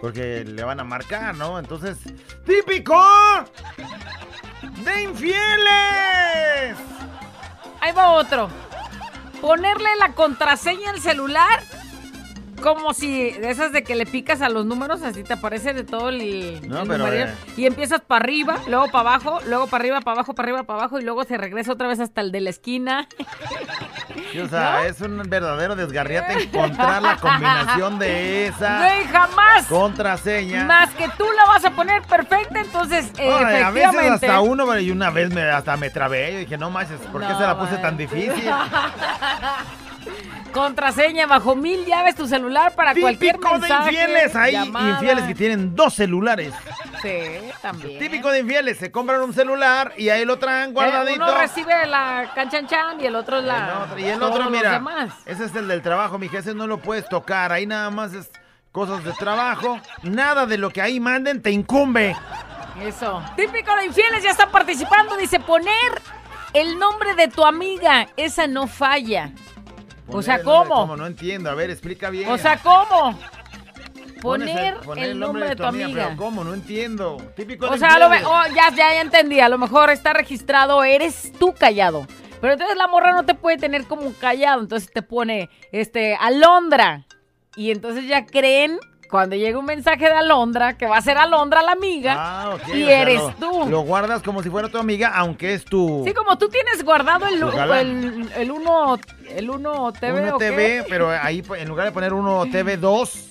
[0.00, 1.58] porque le van a marcar, ¿no?
[1.58, 1.96] Entonces,
[2.46, 3.02] típico
[4.84, 6.76] de infieles.
[7.80, 8.48] Ahí va otro.
[9.40, 11.60] Ponerle la contraseña al celular
[12.58, 15.84] como si de esas de que le picas a los números, así te aparece de
[15.84, 17.26] todo el, No, el pero, numerio.
[17.26, 17.34] eh.
[17.56, 20.80] Y empiezas para arriba, luego para abajo, luego para arriba, para abajo, para arriba, para
[20.80, 23.08] abajo y luego se regresa otra vez hasta el de la esquina.
[24.32, 29.66] Sí, o sea, es un verdadero desgarriate encontrar la combinación de esa Güey, jamás.
[29.66, 30.64] contraseña.
[30.64, 33.30] Más que tú la vas a poner perfecta, entonces eh,
[33.64, 36.32] a veces hasta uno, y una vez me, hasta me trabé.
[36.32, 37.82] Yo dije, no manches, ¿por qué No, se la puse man.
[37.82, 38.44] tan difícil?
[40.52, 43.90] Contraseña bajo mil llaves tu celular para cualquier Típico de mensaje.
[43.92, 44.36] infieles.
[44.36, 44.90] Hay llamada.
[44.90, 46.52] infieles que tienen dos celulares.
[47.02, 47.18] Sí,
[47.62, 47.98] también.
[47.98, 51.22] Típico de infieles, se compran un celular y ahí lo traen Eh, guardadito.
[51.24, 53.56] uno recibe la canchanchan y el otro la.
[53.68, 54.82] El otro- y el otro, mira,
[55.26, 58.30] ese es el del trabajo, mi ese no lo puedes tocar, ahí nada más es
[58.72, 62.16] cosas de trabajo, nada de lo que ahí manden te incumbe.
[62.82, 63.22] Eso.
[63.36, 65.16] Típico de infieles, ya está participando.
[65.16, 65.72] Dice poner
[66.52, 68.06] el nombre de tu amiga.
[68.16, 69.30] Esa no falla.
[70.08, 70.96] O sea, el nombre- ¿cómo?
[70.96, 72.30] No entiendo, a ver, explica bien.
[72.30, 73.18] O sea, ¿cómo?
[74.20, 76.06] Poner, el, nombre de tu amiga.
[76.06, 76.42] pero ¿cómo?
[76.42, 77.18] No entiendo.
[77.36, 79.38] Típico O de sea, lo me- oh, ya, ya, ya entendí.
[79.38, 82.06] A lo mejor está registrado, eres tú callado.
[82.40, 84.60] Pero entonces la morra no te puede tener como callado.
[84.60, 87.04] Entonces te pone, este, Alondra.
[87.54, 91.62] Y entonces ya creen, cuando llega un mensaje de Alondra, que va a ser Alondra
[91.62, 92.14] la amiga.
[92.18, 93.66] Ah, y o sea, eres lo- tú.
[93.70, 96.02] Lo guardas como si fuera tu amiga, aunque es tu...
[96.06, 100.20] Sí, como tú tienes guardado el, el, el uno, el uno TV.
[100.22, 100.50] Uno ¿o qué?
[100.50, 103.24] TV, pero ahí en lugar de poner uno TV2,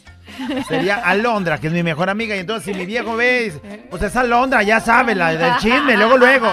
[0.68, 2.36] sería Alondra, que es mi mejor amiga.
[2.36, 5.96] Y entonces si mi viejo ve, dice, pues es Alondra, ya sabe, la del chisme,
[5.98, 6.48] luego, luego.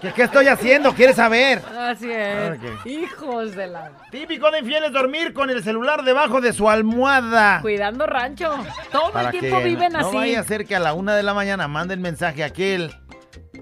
[0.00, 0.92] ¿Qué, qué estoy haciendo?
[0.92, 1.62] ¿Quieres saber?
[1.78, 2.58] Así es.
[2.84, 3.90] Hijos de la.
[4.10, 7.60] Típico de infieles dormir con el celular debajo de su almohada.
[7.62, 8.54] Cuidando rancho.
[8.92, 10.14] Todo Para el tiempo viven no así.
[10.16, 12.94] vaya a ser que a la una de la mañana manden mensaje a aquel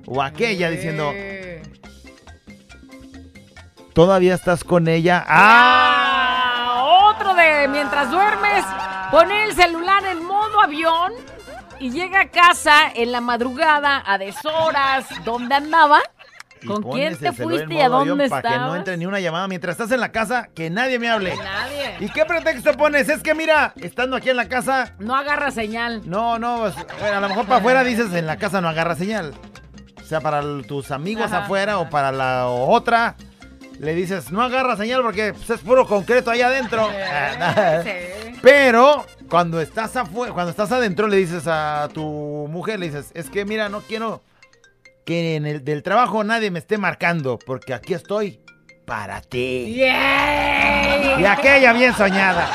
[0.06, 1.12] o aquella diciendo.
[3.92, 5.24] ¿todavía estás con ella?
[5.28, 5.98] ¡Ah!
[6.64, 8.64] Ah, Otro de mientras duermes,
[9.12, 11.12] pone el celular en modo avión
[11.78, 15.06] y llega a casa en la madrugada a deshoras.
[15.24, 16.00] ¿Dónde andaba?
[16.66, 18.78] ¿Con quién te fuiste y a dónde Para que no estabas?
[18.78, 19.48] entre ni una llamada.
[19.48, 21.34] Mientras estás en la casa, que nadie me hable.
[21.36, 21.96] Nadie.
[21.98, 23.08] ¿Y qué pretexto pones?
[23.08, 26.02] Es que mira, estando aquí en la casa, No agarra señal.
[26.08, 28.94] no, no, pues, bueno, a lo mejor para afuera dices en la casa no agarra
[28.94, 29.34] señal.
[30.00, 33.16] O sea, para tus amigos Ajá, afuera o para la otra,
[33.78, 36.88] le dices no agarra señal porque pues, es puro concreto ahí adentro.
[37.84, 38.38] Sí.
[38.42, 42.02] Pero cuando estás afuera, cuando estás adentro le dices a tu
[42.50, 44.22] mujer, le dices, es que mira, no quiero
[45.04, 48.40] que en el del trabajo nadie me esté marcando, porque aquí estoy
[48.84, 49.74] para ti.
[49.76, 51.20] ¡Yay!
[51.20, 52.48] Y aquella bien soñada.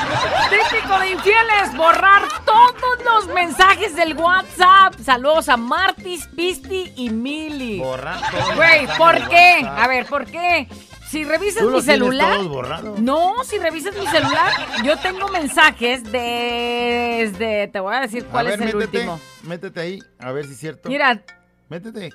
[0.50, 4.94] Típico de infieles, borrar todos los mensajes del WhatsApp.
[5.02, 7.78] Saludos a Martis, Pisti y Mili.
[7.78, 9.66] Borrar todos Güey, ¿por qué?
[9.66, 10.68] A ver, ¿por qué?
[11.08, 12.36] Si revisas ¿Tú mi celular.
[12.38, 13.00] todos?
[13.00, 14.52] No, si revisas mi celular,
[14.84, 17.68] yo tengo mensajes desde.
[17.72, 19.20] Te voy a decir cuál a es el métete, último.
[19.44, 20.88] Métete ahí, a ver si es cierto.
[20.88, 21.22] Mira,
[21.68, 22.10] Métete.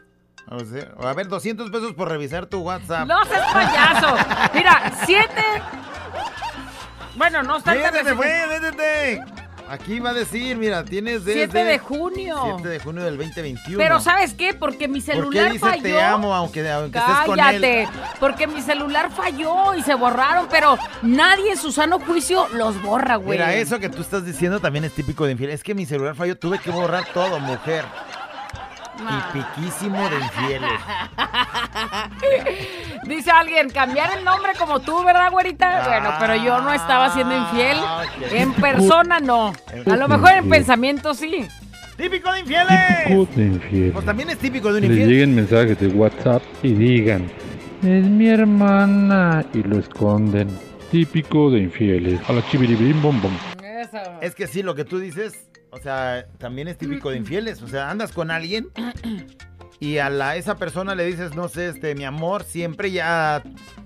[0.48, 3.08] A ver, a ver, 200 pesos por revisar tu WhatsApp.
[3.08, 4.16] no seas payaso.
[4.54, 5.44] Mira, siete.
[7.16, 8.46] Bueno, no está tan Métete, reciente.
[8.48, 9.24] güey, métete.
[9.74, 11.46] Aquí va a decir, mira, tienes desde...
[11.46, 12.40] 7 de junio.
[12.58, 13.78] 7 de junio del 2021.
[13.80, 14.54] Pero ¿sabes qué?
[14.54, 15.82] Porque mi ¿Por qué celular dice falló.
[15.82, 17.90] te amo aunque, aunque estés con Cállate, él?
[18.20, 23.16] porque mi celular falló y se borraron, pero nadie en su sano juicio los borra,
[23.16, 23.40] güey.
[23.40, 25.50] Mira, eso que tú estás diciendo también es típico de infiel.
[25.50, 27.84] Es que mi celular falló, tuve que borrar todo, mujer.
[29.00, 29.32] Ah.
[29.34, 30.80] Tipiquísimo de infieles.
[33.08, 35.88] Dice alguien, cambiar el nombre como tú, ¿verdad, güerita?
[35.88, 37.78] Bueno, pero yo no estaba siendo infiel.
[37.80, 38.04] Ah.
[38.32, 39.54] En persona no.
[39.92, 41.48] A lo mejor en pensamiento sí.
[41.98, 42.68] ¡Típico de infieles!
[43.06, 43.92] Típico de infiel.
[43.92, 45.10] Pues también es típico de un Les infiel.
[45.10, 47.30] lleguen mensajes de WhatsApp y digan,
[47.84, 50.48] es mi hermana, y lo esconden.
[50.92, 52.20] Típico de infieles.
[52.28, 53.32] A la chibiribim bom bom.
[53.64, 53.98] Eso.
[54.22, 55.34] Es que sí, lo que tú dices,
[55.74, 57.62] o sea, también es típico de infieles.
[57.62, 58.70] O sea, andas con alguien
[59.80, 63.44] y a la, esa persona le dices, no sé, este, mi amor, siempre ya a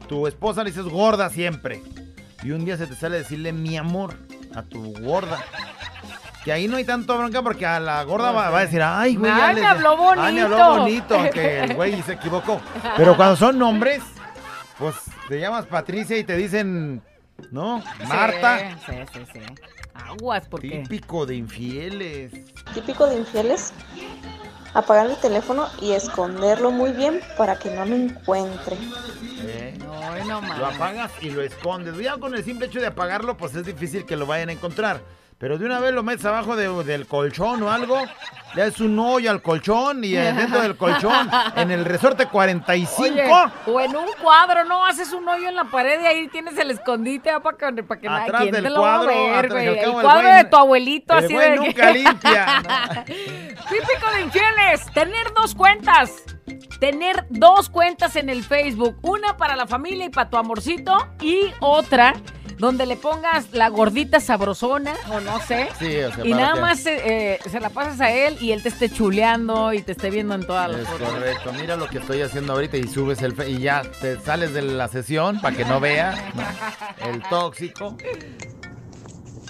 [0.08, 1.82] tu esposa le dices gorda siempre.
[2.44, 4.16] Y un día se te sale decirle mi amor
[4.54, 5.40] a tu gorda.
[6.44, 9.16] Que ahí no hay tanto bronca porque a la gorda va, va a decir, ay,
[9.16, 10.80] güey, Ay, me habló Ay, me habló bonito".
[10.80, 12.62] bonito, aunque el güey se equivocó.
[12.96, 14.02] Pero cuando son nombres,
[14.78, 14.96] pues
[15.28, 17.02] te llamas Patricia y te dicen,
[17.52, 17.84] ¿no?
[18.08, 18.78] Marta.
[18.86, 19.40] Sí, sí, sí.
[19.46, 19.77] sí.
[20.06, 20.84] Aguas, porque.
[20.84, 22.32] Típico de infieles.
[22.74, 23.74] Típico de infieles,
[24.74, 28.78] apagar el teléfono y esconderlo muy bien para que no me encuentre.
[29.42, 29.78] ¿eh?
[29.80, 30.58] No, no.
[30.58, 31.98] Lo apagas y lo escondes.
[31.98, 35.02] Ya con el simple hecho de apagarlo, pues es difícil que lo vayan a encontrar.
[35.40, 38.02] Pero de una vez lo metes abajo de- del colchón o algo,
[38.56, 43.04] le das un hoyo al colchón y eh, dentro del colchón, en el resorte 45.
[43.04, 43.24] Oye,
[43.68, 44.84] o en un cuadro, ¿no?
[44.84, 48.08] Haces un hoyo en la pared y ahí tienes el escondite para que, pa' que
[48.08, 49.68] nadie Atrás ¿quién del te lo va a cuadro, ver, atrás- güey?
[49.80, 52.46] El cuadro güey- de tu abuelito, el así güey de nunca limpia.
[53.06, 56.14] Típico de infieles, tener dos cuentas.
[56.80, 58.98] Tener dos cuentas en el Facebook.
[59.02, 60.96] Una para la familia y para tu amorcito.
[61.22, 62.14] Y otra
[62.58, 65.70] donde le pongas la gordita sabrosona o no sé.
[65.80, 68.52] Sí, o sea, y nada que- más eh, eh, se la pasas a él y
[68.52, 71.54] él te esté chuleando y te esté viendo en todas las Es correcto.
[71.54, 74.64] Mira lo que estoy haciendo ahorita y subes el fe- y ya te sales de
[74.64, 76.32] la sesión para que no vea
[77.06, 77.96] el tóxico.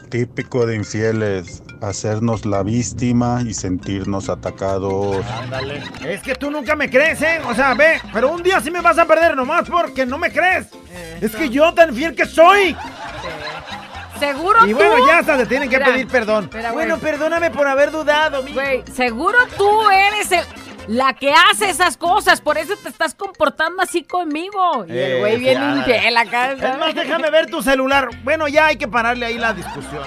[0.09, 1.61] Típico de infieles.
[1.81, 5.25] Hacernos la víctima y sentirnos atacados.
[5.41, 5.83] Ándale.
[6.05, 7.39] Es que tú nunca me crees, ¿eh?
[7.47, 10.31] O sea, ve, pero un día sí me vas a perder nomás porque no me
[10.31, 10.67] crees.
[11.21, 12.75] Es que yo tan fiel que soy.
[14.19, 14.77] Seguro Y tú.
[14.77, 16.45] bueno, ya hasta te tienen que Mira, pedir perdón.
[16.45, 18.51] espera, bueno, perdóname por haber dudado, mi.
[18.51, 20.45] Güey, seguro tú eres el-
[20.87, 24.85] la que hace esas cosas, por eso te estás comportando así conmigo.
[24.87, 26.51] Y el güey Eh, viene sí, infiel acá.
[26.51, 28.09] Es más, déjame ver tu celular.
[28.23, 30.03] Bueno, ya hay que pararle ahí la discusión.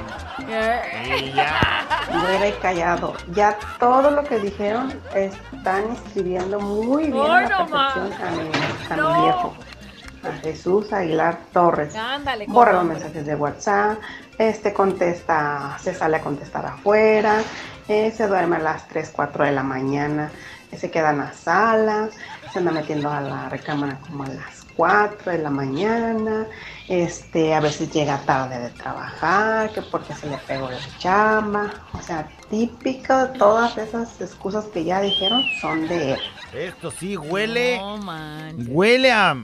[1.18, 1.60] Y ya.
[2.10, 3.14] Güera y callado.
[3.34, 8.30] Ya todo lo que dijeron están escribiendo muy bien a Ay, la no perfección a
[8.30, 9.22] mi, a mi No.
[9.24, 9.54] viejo.
[10.22, 11.96] A Jesús Aguilar Torres.
[11.96, 13.98] Ándale, Borra los mensajes de WhatsApp,
[14.36, 17.36] este contesta, se sale a contestar afuera,
[17.88, 20.30] eh, se duerme a las 3, 4 de la mañana,
[20.78, 22.08] se queda en la sala,
[22.52, 26.46] se anda metiendo a la recámara como a las 4 de la mañana,
[26.88, 32.00] este, a veces llega tarde de trabajar, que porque se le pegó la chamba, o
[32.00, 36.20] sea, típico de todas esas excusas que ya dijeron son de él.
[36.54, 37.78] Esto sí huele.
[37.78, 38.00] No.
[38.68, 39.36] Huele a.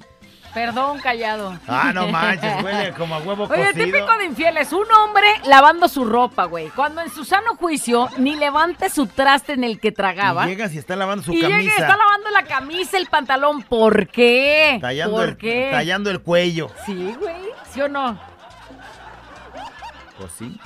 [0.56, 1.54] Perdón, callado.
[1.68, 3.84] Ah, no manches, huele como a huevo Oye, cocido.
[3.84, 6.70] típico de infieles, un hombre lavando su ropa, güey.
[6.70, 10.46] Cuando en su sano juicio ni levante su traste en el que tragaba.
[10.46, 11.74] Y llegas y está lavando su y llega y camisa.
[11.74, 13.62] está lavando la camisa, el pantalón.
[13.64, 14.78] ¿Por qué?
[14.80, 15.68] Tallando, ¿Por el, qué?
[15.70, 16.70] tallando el cuello.
[16.86, 17.34] Sí, güey.
[17.70, 18.18] ¿Sí o no?
[20.18, 20.58] Pues sí.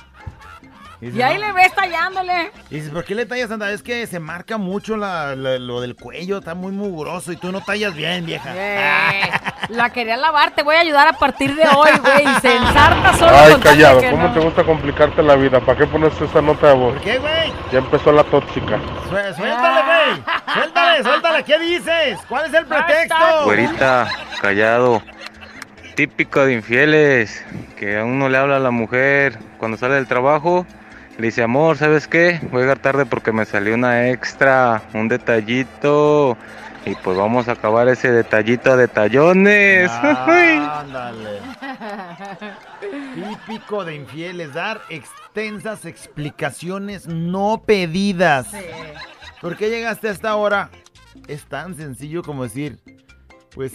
[1.01, 2.51] Y ahí le ves tallándole.
[2.69, 3.71] Y dices, ¿por qué le tallas tanta?
[3.71, 7.51] Es que se marca mucho la- la- lo del cuello, está muy mugroso y tú
[7.51, 8.53] no tallas bien, vieja.
[8.55, 9.31] Eh,
[9.71, 12.25] la quería lavar, te voy a ayudar a partir de hoy, güey.
[12.41, 14.33] Se ensarta solo Ay, callado, ¿cómo no.
[14.33, 15.59] te gusta complicarte la vida?
[15.59, 16.93] ¿Para qué pones esa nota de voz?
[16.93, 17.53] ¿Por qué, güey?
[17.71, 18.77] Ya empezó la tóxica.
[19.09, 20.23] Sué- Suéltale, güey.
[20.53, 21.43] Suéltale, suéltale.
[21.43, 22.19] ¿Qué dices?
[22.29, 23.15] ¿Cuál es el pretexto?
[23.45, 24.07] Güerita,
[24.41, 25.01] callado.
[25.95, 27.45] Típico de infieles,
[27.77, 30.65] que a uno le habla a la mujer cuando sale del trabajo,
[31.17, 32.39] le dice, amor, ¿sabes qué?
[32.49, 36.37] Voy a llegar tarde porque me salió una extra, un detallito,
[36.85, 39.89] y pues vamos a acabar ese detallito a detallones.
[39.91, 41.39] Ándale.
[43.15, 48.47] Típico de infieles, dar extensas explicaciones no pedidas.
[49.41, 50.69] ¿Por qué llegaste a esta hora?
[51.27, 52.79] Es tan sencillo como decir,
[53.53, 53.73] pues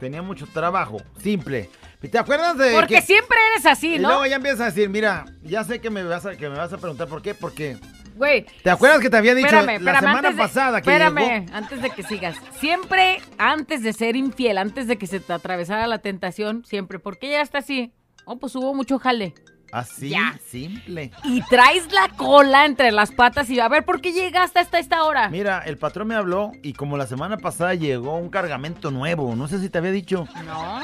[0.00, 1.68] tenía mucho trabajo, simple.
[2.10, 4.08] ¿Te acuerdas de Porque que- siempre eres así, Y ¿no?
[4.08, 6.72] luego ya empiezas a decir, mira, ya sé que me vas a, que me vas
[6.72, 7.78] a preguntar por qué, porque
[8.16, 8.46] Güey.
[8.62, 11.54] ¿Te acuerdas que te había dicho Espérame, la espérame, semana de- pasada que Espérame, llegó?
[11.56, 12.36] antes de que sigas.
[12.58, 17.18] Siempre, antes de ser infiel, antes de que se te atravesara la tentación, siempre, ¿por
[17.18, 17.92] qué ya está así?
[18.24, 19.34] Oh, pues hubo mucho jale.
[19.72, 20.38] Así, Ya.
[20.48, 21.10] simple.
[21.24, 25.02] Y traes la cola entre las patas y a ver, ¿por qué llegaste hasta esta
[25.04, 25.28] hora?
[25.28, 29.48] Mira, el patrón me habló y como la semana pasada llegó un cargamento nuevo, no
[29.48, 30.26] sé si te había dicho.
[30.46, 30.80] No.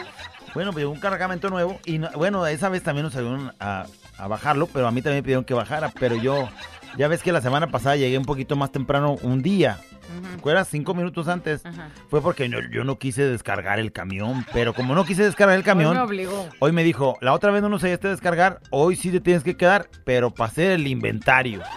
[0.52, 3.86] Bueno, pues llegó un cargamento nuevo y no- bueno, esa vez también nos ayudaron a,
[4.18, 6.48] a bajarlo, pero a mí también me pidieron que bajara, pero yo,
[6.96, 9.78] ya ves que la semana pasada llegué un poquito más temprano, un día.
[10.02, 10.68] ¿Te acuerdas?
[10.68, 11.62] Cinco minutos antes.
[12.10, 15.64] Fue porque no- yo no quise descargar el camión, pero como no quise descargar el
[15.64, 16.48] camión, me obligó.
[16.58, 19.56] hoy me dijo, la otra vez no nos hallaste descargar, hoy sí te tienes que
[19.56, 21.62] quedar, pero pasé el inventario.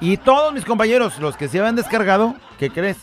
[0.00, 2.98] Y todos mis compañeros, los que se habían descargado, ¿qué crees?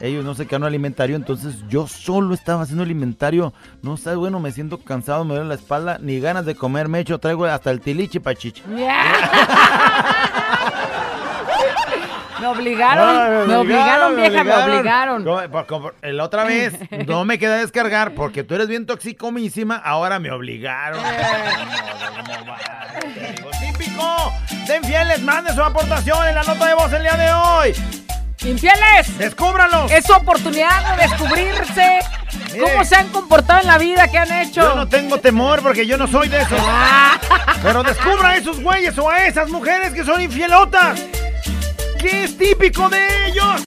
[0.00, 3.52] Ellos no se quedaron al inventario, entonces yo solo estaba haciendo el inventario.
[3.82, 7.00] No sabes, bueno, me siento cansado, me duele la espalda, ni ganas de comer me
[7.00, 8.62] echo, traigo hasta el tilichi pachichi.
[8.68, 8.86] Me
[12.48, 15.24] obligaron, Ay, me obligaron, vieja, me obligaron.
[15.24, 16.74] Como- por- como- La otra vez
[17.06, 21.00] no me quedé a descargar porque tú eres bien toxicomísima, ahora me obligaron.
[23.60, 24.32] Típico
[24.66, 27.74] de infieles, mande su aportación en la nota de voz el día de hoy.
[28.44, 29.18] ¡Infieles!
[29.18, 29.90] ¡Descúbralos!
[29.90, 31.98] Es su oportunidad de descubrirse
[32.52, 32.60] Mire.
[32.60, 34.60] cómo se han comportado en la vida, qué han hecho.
[34.62, 36.60] Yo no tengo temor porque yo no soy de esos.
[37.62, 41.00] Pero descubra a esos güeyes o a esas mujeres que son infielotas.
[41.98, 43.62] ¿Qué es típico de ellos?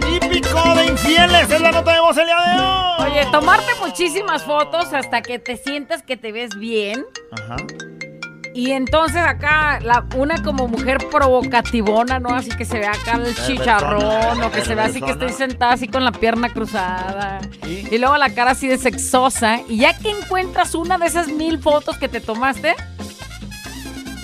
[0.00, 3.10] Típico de infieles es la nota de voz el día de hoy.
[3.10, 7.04] Oye, tomarte muchísimas fotos hasta que te sientas que te ves bien.
[7.32, 7.56] Ajá.
[8.54, 12.28] Y entonces acá, la, una como mujer provocativona, ¿no?
[12.28, 15.72] Así que se ve acá el chicharrón, o que se ve así que estoy sentada
[15.72, 17.40] así con la pierna cruzada.
[17.66, 19.58] Y luego la cara así de sexosa.
[19.68, 22.76] Y ya que encuentras una de esas mil fotos que te tomaste,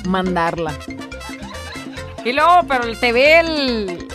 [0.07, 0.75] mandarla.
[2.25, 4.09] Y luego, pero te ve el,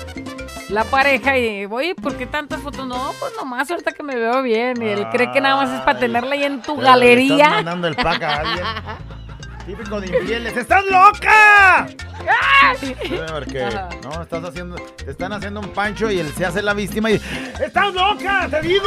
[0.70, 2.88] la pareja y, oye, ¿por qué tantas fotos?
[2.88, 4.82] No, pues nomás ahorita que me veo bien.
[4.82, 7.49] Y él cree que nada más es para tenerla ahí en tu le estás galería.
[7.49, 8.66] mandando el pack a alguien.
[9.66, 10.55] Típico de infieles.
[10.55, 11.88] ¡Estás loca!
[13.32, 13.63] ¿Por qué?
[13.63, 13.89] Ajá.
[14.03, 17.16] No, estás haciendo, te están haciendo un pancho y él se hace la víctima y
[17.63, 18.47] ¡Estás loca!
[18.49, 18.86] ¡Te digo!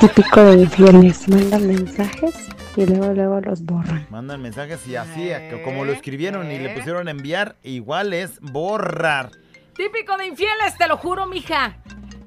[0.00, 2.34] Típico de infieles, mandan mensajes
[2.76, 4.06] y luego luego los borran.
[4.10, 9.30] Mandan mensajes y así, que como lo escribieron y le pusieron enviar, igual es borrar.
[9.74, 11.76] Típico de infieles, te lo juro, mija.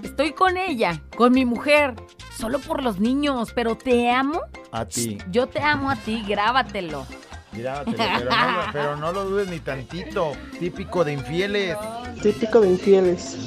[0.04, 1.96] Estoy con ella, con mi mujer,
[2.38, 4.42] solo por los niños, pero te amo.
[4.72, 5.18] A ti.
[5.30, 7.06] Yo te amo a ti, grábatelo.
[7.52, 10.34] Grábatelo, pero no, lo- pero no lo dudes ni tantito.
[10.60, 11.78] Típico de infieles.
[12.22, 13.38] Típico de infieles.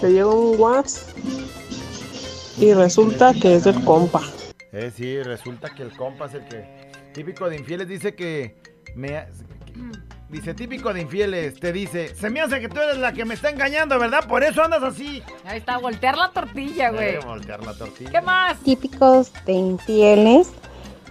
[0.00, 1.16] Te llega un WhatsApp
[2.58, 4.22] y resulta que es del compa.
[4.72, 6.90] Eh, sí, resulta que el compa es el que.
[7.12, 8.56] Típico de infieles dice que.
[8.94, 9.26] Me,
[10.30, 13.34] dice, típico de infieles, te dice, se me hace que tú eres la que me
[13.34, 14.26] está engañando, ¿verdad?
[14.26, 15.22] Por eso andas así.
[15.44, 17.16] Ahí está, voltear la tortilla, güey.
[17.16, 18.10] Eh, voltear la tortilla.
[18.10, 18.58] ¿Qué más?
[18.60, 20.50] Típicos de infieles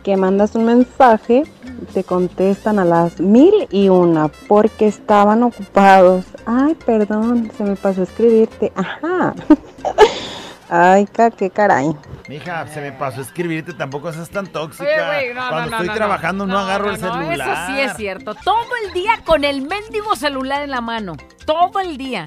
[0.05, 1.43] que mandas un mensaje
[1.81, 6.25] y te contestan a las mil y una porque estaban ocupados.
[6.45, 8.71] Ay, perdón, se me pasó escribirte.
[8.75, 9.33] Ajá.
[10.69, 11.95] Ay, ca- qué caray.
[12.29, 14.83] Mija, se me pasó escribirte, tampoco seas tan tóxica.
[14.85, 17.49] Oye, güey, no, Cuando no, no, estoy no, trabajando no, agarro el no, celular.
[17.49, 18.35] Eso sí es cierto.
[18.35, 21.13] Todo el día con el mendigo celular en la mano.
[21.47, 22.25] Todo el día.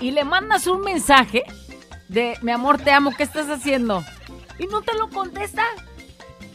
[0.00, 1.44] Y le mandas un mensaje
[2.08, 4.02] de, mi amor, te amo, ¿qué estás haciendo?
[4.58, 5.62] Y no te lo contesta.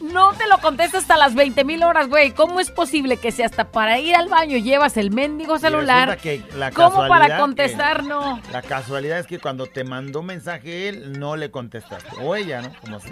[0.00, 2.30] No te lo contesta hasta las 20 mil horas, güey.
[2.32, 6.16] ¿Cómo es posible que si hasta para ir al baño llevas el mendigo celular?
[6.18, 8.40] que la ¿Cómo para que- contestar no?
[8.52, 12.08] La casualidad es que cuando te mandó mensaje él, no le contestaste.
[12.22, 12.72] O ella, ¿no?
[12.80, 13.10] Como sí.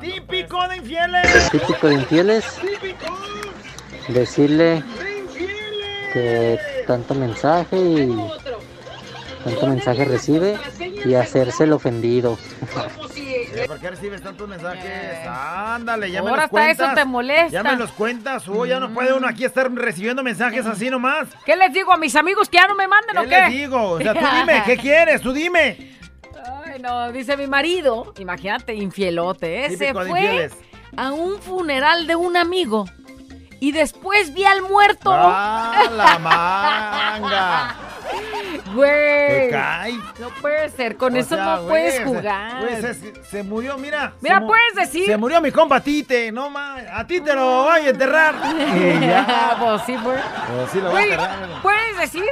[0.00, 1.50] Típico de infieles.
[1.50, 2.44] Típico de infieles,
[4.08, 4.82] decirle
[6.12, 8.16] que tanto mensaje y
[9.44, 10.56] tanto mensaje recibe
[11.04, 12.38] y hacerse el ofendido.
[13.54, 15.26] Eh, ¿Por qué recibes tantos mensajes?
[15.26, 16.86] Ándale, ya me Ahora los cuentas.
[16.86, 17.48] eso te molesta.
[17.50, 18.48] Ya me los cuentas.
[18.48, 21.28] Oh, ya no puede uno aquí estar recibiendo mensajes así nomás.
[21.44, 23.40] ¿Qué les digo a mis amigos que ya no me manden ¿Qué o qué?
[23.40, 23.82] les digo?
[23.92, 25.20] O sea, tú dime, ¿qué quieres?
[25.22, 25.96] Tú dime.
[26.64, 29.70] Ay, no, dice mi marido, imagínate, infielote, ¿eh?
[29.70, 30.52] se Típico de fue infieles.
[30.96, 32.84] a un funeral de un amigo
[33.60, 35.10] y después vi al muerto.
[35.12, 37.74] ¡Ah, la manga!
[38.74, 39.50] Güey.
[40.18, 42.60] No puede ser, con O eso sea, no güey, puedes jugar.
[42.60, 44.12] güey, se, se murió, mira.
[44.20, 45.06] Mira, mu- puedes decir.
[45.06, 46.82] Se murió mi compa Tite, no más.
[46.92, 48.34] A ti te lo voy a enterrar.
[49.00, 49.56] Ya.
[49.60, 50.20] pues sí, pues.
[50.54, 51.62] Pues sí, lo voy a Güey, enterrar.
[51.62, 52.24] puedes decir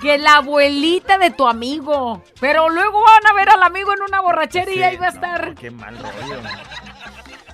[0.00, 4.20] que la abuelita de tu amigo, pero luego van a ver al amigo en una
[4.20, 5.54] borrachera y ahí va a no, estar.
[5.54, 6.40] Qué mal rollo.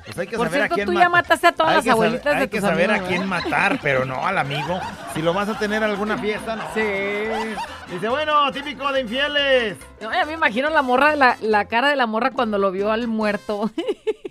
[0.05, 1.85] Pues hay que Por saber cierto, a quién tú ya mata- mataste a todas las
[1.85, 3.45] que saber- abuelitas de Hay que tus saber amigos, a quién ¿verdad?
[3.45, 4.81] matar, pero no al amigo.
[5.15, 6.65] Si lo vas a tener en alguna fiesta, no.
[6.75, 6.83] Sí.
[7.93, 9.77] Dice, bueno, típico de infieles.
[10.01, 12.91] No, ya me imagino la morra, la, la cara de la morra cuando lo vio
[12.91, 13.71] al muerto.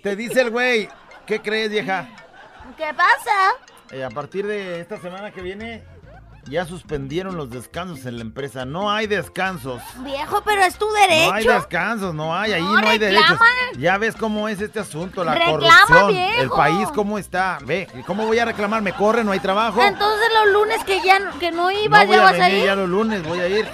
[0.02, 0.88] Te dice el güey,
[1.26, 2.06] ¿qué crees, vieja?
[2.76, 3.54] ¿Qué pasa?
[3.92, 5.82] Eh, a partir de esta semana que viene,
[6.46, 8.64] ya suspendieron los descansos en la empresa.
[8.64, 9.80] No hay descansos.
[9.98, 11.28] Viejo, pero es tu derecho.
[11.30, 13.38] No hay descansos, no hay, ahí No, no, hay derechos.
[13.78, 15.52] Ya ves cómo es este asunto, la Reclama,
[15.86, 16.40] corrupción, viejo.
[16.42, 17.58] el país cómo está.
[17.64, 18.82] Ve, ¿y ¿cómo voy a reclamar?
[18.82, 19.24] ¿Me corre?
[19.24, 19.82] ¿No hay trabajo?
[19.82, 22.44] Entonces los lunes que ya no- que no no ibas, voy ya a vas a
[22.44, 22.64] venir ir.
[22.64, 23.68] ya los lunes, voy a ir.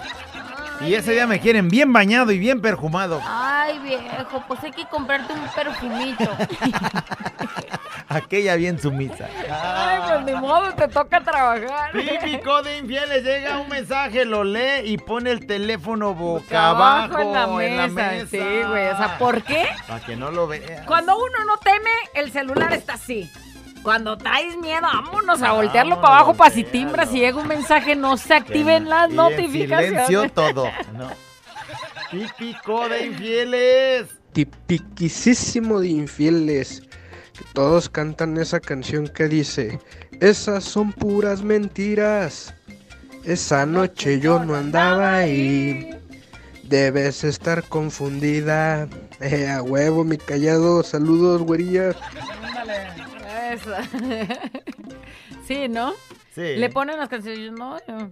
[0.82, 3.20] Y ese día me quieren bien bañado y bien perfumado.
[3.26, 6.30] Ay, viejo, pues hay que comprarte un perfumito.
[8.10, 9.28] Aquella bien sumisa.
[9.50, 11.92] Ay, pues ni modo, te toca trabajar.
[11.92, 17.60] Típico de infieles, llega un mensaje, lo lee y pone el teléfono boca Abajo abajo,
[17.60, 18.26] en la mesa.
[18.30, 18.86] Sí, güey.
[18.88, 19.66] O sea, ¿por qué?
[19.86, 20.86] Para que no lo veas.
[20.86, 23.30] Cuando uno no teme, el celular está así.
[23.82, 27.94] Cuando traes miedo, vámonos a voltearlo para abajo para si timbra, si llega un mensaje,
[27.94, 30.06] no se activen las Y en notificaciones.
[30.06, 30.64] silencio todo.
[30.94, 31.10] No.
[32.10, 34.06] Típico de infieles.
[34.32, 36.82] Tipiquisísimo de infieles.
[37.38, 39.78] Que todos cantan esa canción que dice:
[40.20, 42.54] Esas son puras mentiras.
[43.24, 45.90] Esa noche yo no andaba ahí.
[46.64, 48.88] Debes estar confundida.
[49.20, 50.82] Eh, a huevo, mi callado.
[50.82, 51.90] Saludos, güerilla.
[53.52, 53.74] Eso.
[55.46, 55.92] sí, ¿no?
[56.34, 56.56] Sí.
[56.56, 58.10] Le ponen las canciones, no, yo-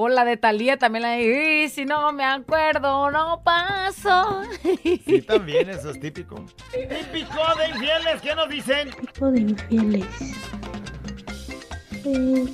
[0.00, 4.42] O la de Talía también la de, "Y si no me acuerdo, no paso.
[5.04, 6.36] Sí, también eso es típico.
[6.70, 8.90] Típico de infieles, ¿qué nos dicen?
[8.92, 10.06] tipo de infieles.
[12.04, 12.46] Eh,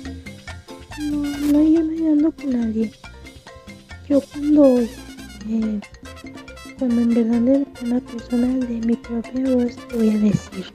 [1.01, 1.17] no,
[1.51, 2.91] no, yo no ando con nadie.
[4.09, 5.79] Yo cuando, eh,
[6.79, 10.65] cuando en verdad le con una persona de mi propia voz, te voy a decir.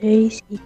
[0.00, 0.60] Y sí,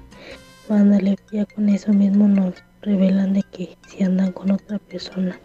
[0.68, 2.52] ándale, ya con eso mismo nos
[2.82, 5.38] revelan de que si andan con otra persona.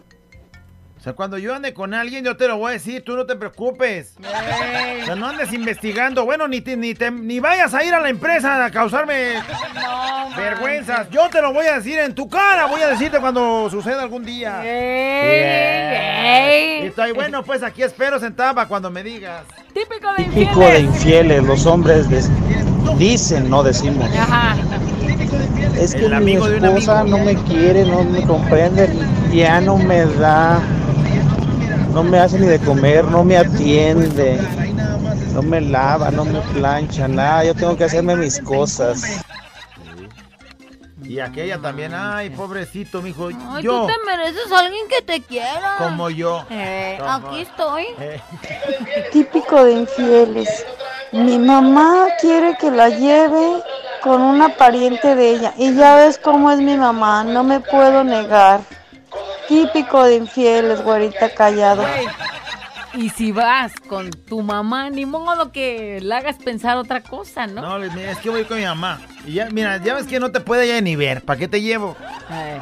[0.96, 3.24] O sea, cuando yo ande con alguien, yo te lo voy a decir, tú no
[3.24, 4.14] te preocupes.
[4.18, 6.24] O sea, no andes investigando.
[6.24, 9.34] Bueno, ni, te- ni, te- ni vayas a ir a la empresa a causarme
[10.36, 11.08] vergüenzas.
[11.10, 12.66] Yo te lo voy a decir en tu cara.
[12.66, 14.60] Voy a decirte cuando suceda algún día.
[16.82, 19.44] Y estoy bueno, pues aquí espero sentada cuando me digas.
[19.72, 22.28] Típico de Típico de infieles, los hombres des-
[22.96, 24.08] dicen, no decimos.
[24.16, 24.56] Ajá.
[25.78, 28.88] Es que El mi amigo de un esposa no me quiere, no me comprende,
[29.32, 30.60] ya no me da,
[31.92, 34.40] no me hace ni de comer, no me atiende,
[35.32, 39.22] no me lava, no me plancha, nada, yo tengo que hacerme mis cosas.
[41.04, 43.28] Y aquella también, ay, pobrecito, mijo.
[43.28, 45.76] Ay, yo, tú te mereces a alguien que te quiera.
[45.78, 46.44] como yo.
[46.50, 47.84] Eh, Como- aquí estoy.
[47.98, 48.20] Eh,
[49.10, 50.66] Típico de infieles.
[51.12, 53.62] Mi mamá quiere que la lleve
[54.02, 55.54] con una pariente de ella.
[55.56, 58.60] Y ya ves cómo es mi mamá, no me puedo negar.
[59.48, 61.84] Típico de infieles, güerita callado.
[62.94, 67.78] Y si vas con tu mamá, ni modo que le hagas pensar otra cosa, ¿no?
[67.78, 69.00] No, es que voy con mi mamá.
[69.26, 71.22] Y ya, mira, ya ves que no te puede ya ni ver.
[71.22, 71.96] ¿Para qué te llevo?
[72.30, 72.60] Eh,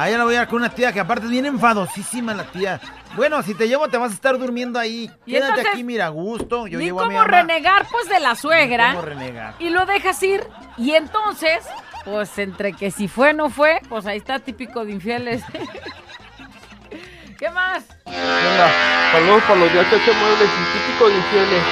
[0.00, 2.80] Ahí la voy a ir con una tía que aparte es bien enfadosísima la tía.
[3.16, 5.10] Bueno, si te llevo te vas a estar durmiendo ahí.
[5.26, 6.68] Y Quédate entonces, aquí, mira, a gusto.
[6.68, 7.38] Yo ni llevo a mi cómo mamá.
[7.38, 8.90] renegar, pues, de la suegra.
[8.90, 9.54] ¿Cómo renegar?
[9.58, 10.46] Y lo dejas ir.
[10.76, 11.66] Y entonces,
[12.04, 15.42] pues, entre que si fue, no fue, pues ahí está típico de infieles.
[17.38, 17.84] ¿Qué más?
[18.04, 21.62] Saludos para los de HH Muebles y típico de infieles.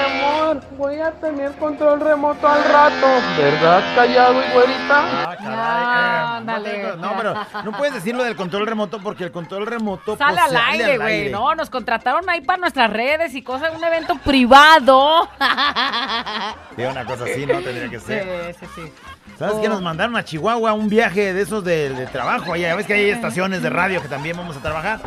[0.00, 3.06] Amor, voy a tener control remoto al rato.
[3.38, 4.80] ¿Verdad, callado y güerita?
[4.90, 6.44] Ah, caray.
[6.44, 7.34] No, eh, no, te- no, pero
[7.64, 10.98] no puedes decir lo del control remoto porque el control remoto Sale pues, al aire,
[10.98, 11.30] güey.
[11.30, 15.28] No, nos contrataron ahí para nuestras redes y cosas, un evento privado.
[16.76, 17.60] Sí, una cosa así, ¿no?
[17.60, 18.54] Tendría que ser.
[18.54, 18.92] Sí, sí, sí.
[19.38, 19.60] ¿Sabes Oh.
[19.60, 19.68] qué?
[19.68, 22.52] Nos mandaron a Chihuahua un viaje de esos de, de trabajo.
[22.52, 25.00] Allá ves que hay estaciones de radio que también vamos a trabajar.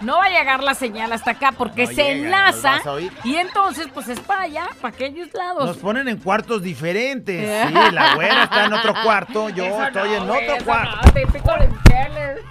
[0.00, 2.80] No va a llegar la señal hasta acá porque No se llega, enlaza.
[3.24, 5.66] Y entonces, pues es para allá, para aquellos lados.
[5.66, 7.40] Nos ponen en cuartos diferentes.
[7.70, 11.12] Sí, la güera está en otro cuarto, yo Eso estoy no, en güey, otro cuarto.
[11.12, 11.68] típico de.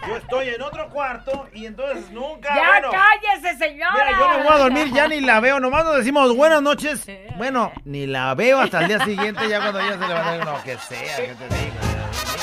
[0.07, 2.49] Yo estoy en otro cuarto y entonces nunca.
[2.55, 3.93] ¡Ya bueno, cállese, señora!
[3.93, 5.59] Mira, yo me voy a dormir, ya ni la veo.
[5.59, 7.05] Nomás nos decimos buenas noches.
[7.37, 10.45] Bueno, ni la veo hasta el día siguiente, ya cuando ya se levanta.
[10.45, 12.38] No, que sea, que te digo.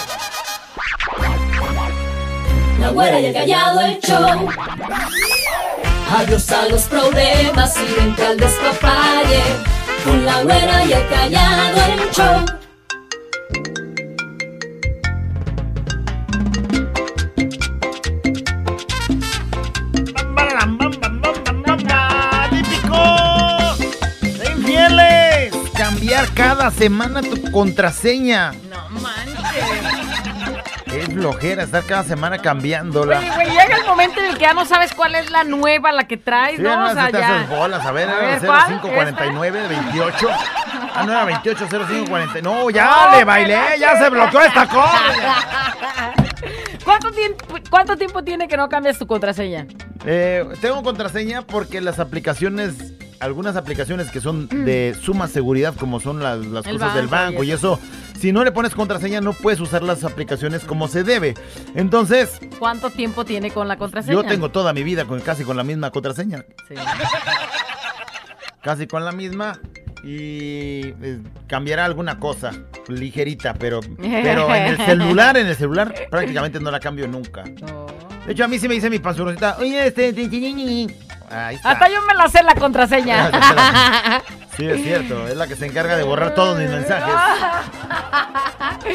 [2.87, 4.49] La güera y el callado el show.
[6.17, 9.43] Adiós a los problemas y vente al despapalle.
[10.05, 12.45] Con la güera y el callado el show.
[25.77, 28.53] Cambiar cada semana tu contraseña.
[28.53, 30.16] No manches.
[31.01, 33.19] Es flojera estar cada semana cambiándola.
[33.19, 35.93] Oye, güey, llega el momento en el que ya no sabes cuál es la nueva,
[35.93, 36.77] la que traes, Sí, ¿no?
[36.77, 37.37] no, O sea, te ya.
[37.37, 37.85] haces bolas.
[37.87, 38.81] A ver, A ver, ¿cuál?
[38.81, 40.29] 0549 28.
[40.95, 42.41] Ah, no era 28 0540.
[42.43, 45.01] No, ya No, le bailé, ya se bloqueó esta cosa.
[46.85, 49.67] ¿Cuánto tiempo, ¿Cuánto tiempo tiene que no cambias tu contraseña?
[50.05, 52.75] Eh, tengo contraseña porque las aplicaciones,
[53.19, 57.51] algunas aplicaciones que son de suma seguridad, como son las, las cosas del banco y
[57.51, 57.81] eso,
[58.19, 61.35] si no le pones contraseña no puedes usar las aplicaciones como se debe.
[61.75, 64.15] Entonces, ¿Cuánto tiempo tiene con la contraseña?
[64.15, 66.45] yo tengo toda mi vida con, casi con la misma contraseña.
[66.69, 66.75] Sí.
[68.63, 69.61] Casi con la misma.
[70.03, 72.51] Y eh, cambiará alguna cosa
[72.89, 77.45] ligerita, pero, pero en el celular, en el celular prácticamente no la cambio nunca.
[77.45, 80.13] De hecho, a mí sí me dice mi panzurrosita, oye, este...
[80.13, 80.97] ti, ti, ti, ti".
[81.31, 81.71] Ahí está.
[81.71, 83.31] Hasta yo me la sé la contraseña.
[84.57, 87.15] Sí, es cierto, es la que se encarga de borrar todos mis mensajes.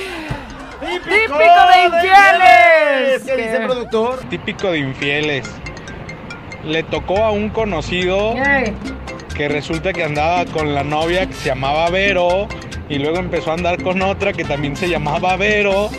[0.82, 3.24] ¡Típico de infieles!
[3.24, 4.20] ¿Qué dice el productor?
[4.30, 5.48] Típico de infieles.
[6.66, 8.34] Le tocó a un conocido
[9.36, 12.48] que resulta que andaba con la novia que se llamaba Vero
[12.90, 15.90] y luego empezó a andar con otra que también se llamaba Vero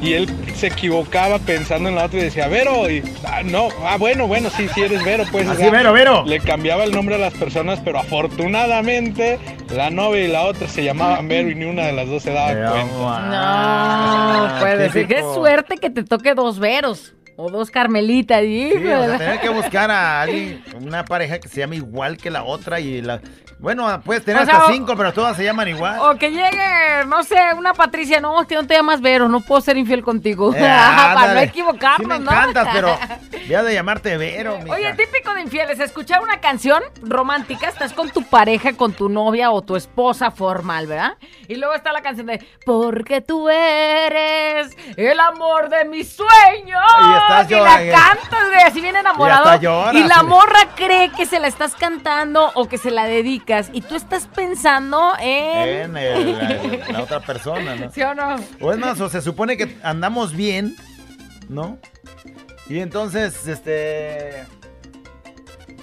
[0.00, 3.96] y él se equivocaba pensando en la otra y decía Vero y ah, no, ah
[3.98, 5.48] bueno, bueno, sí, sí eres Vero, pues.
[5.48, 6.24] Así, sea, Vero, Vero.
[6.26, 9.38] Le cambiaba el nombre a las personas, pero afortunadamente
[9.74, 12.32] la novia y la otra se llamaban Vero y ni una de las dos se
[12.32, 14.54] daba cuenta.
[14.54, 15.06] No, puede ser.
[15.06, 17.14] Qué suerte que te toque dos veros.
[17.40, 18.40] O dos carmelitas.
[18.42, 22.30] Sí, o sea, tener que buscar a alguien, una pareja que se llame igual que
[22.30, 23.20] la otra y la...
[23.60, 25.98] Bueno, puedes tener O hasta cinco, pero todas se llaman igual.
[26.00, 29.60] O que llegue, no sé, una Patricia, no, que no te llamas Vero, no puedo
[29.60, 30.54] ser infiel contigo.
[30.54, 30.60] Eh,
[31.14, 32.30] Para no equivocarnos, Sí me ¿no?
[32.30, 32.96] encantas, pero
[33.48, 34.76] ya de llamarte Vero, mija.
[34.76, 39.50] Oye, típico de infieles, escuchar una canción romántica, estás con tu pareja, con tu novia
[39.50, 41.16] o tu esposa formal, ¿verdad?
[41.48, 46.82] Y luego está la canción de Porque tú eres el amor de mis sueños.
[47.00, 49.92] Y estás y la cantas, güey, así bien enamorado.
[49.92, 53.06] y la morra cree que se la estás cantando o que se la
[53.72, 55.68] Y tú estás pensando en.
[55.90, 57.90] En el- la, la otra persona, ¿no?
[57.90, 58.36] ¿Sí o no?
[58.60, 60.76] O es más, o se supone que andamos bien,
[61.48, 61.78] ¿no?
[62.68, 64.44] Y entonces, este.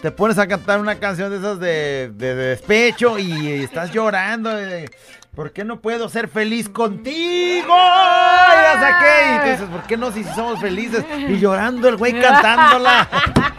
[0.01, 4.55] Te pones a cantar una canción de esas de, de- de despecho y estás llorando.
[4.55, 4.89] de,
[5.35, 7.75] ¿Por qué no puedo ser feliz contigo?
[7.75, 9.35] Ya saqué.
[9.35, 11.03] Y tú dices, ¿por qué no si somos felices?
[11.27, 13.09] Y llorando el güey cantándola.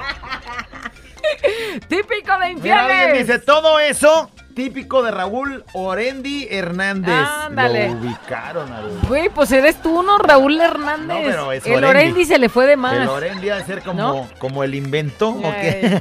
[1.80, 3.26] Típico de Mira, alguien infieles.
[3.26, 7.14] dice, todo eso típico de Raúl Orendi Hernández.
[7.44, 7.90] Ándale.
[7.90, 10.16] Lo ubicaron a Güey, pues eres tú, ¿no?
[10.16, 11.06] Raúl Hernández.
[11.06, 11.90] No, pero es el Orendi.
[11.90, 12.94] Orendi se le fue de más.
[12.94, 14.28] El Orendi ha de ser como, ¿No?
[14.38, 15.80] como el invento, ¿o qué?
[15.82, 16.00] Ey,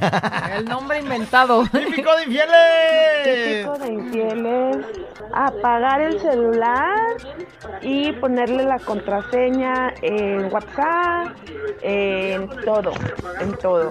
[0.56, 1.64] el nombre inventado.
[1.70, 3.24] ¡Típico de infieles!
[3.24, 4.76] Típico de infieles,
[5.34, 6.96] apagar el celular
[7.82, 11.36] y ponerle la contraseña en WhatsApp,
[11.82, 12.92] en todo,
[13.40, 13.90] en todo.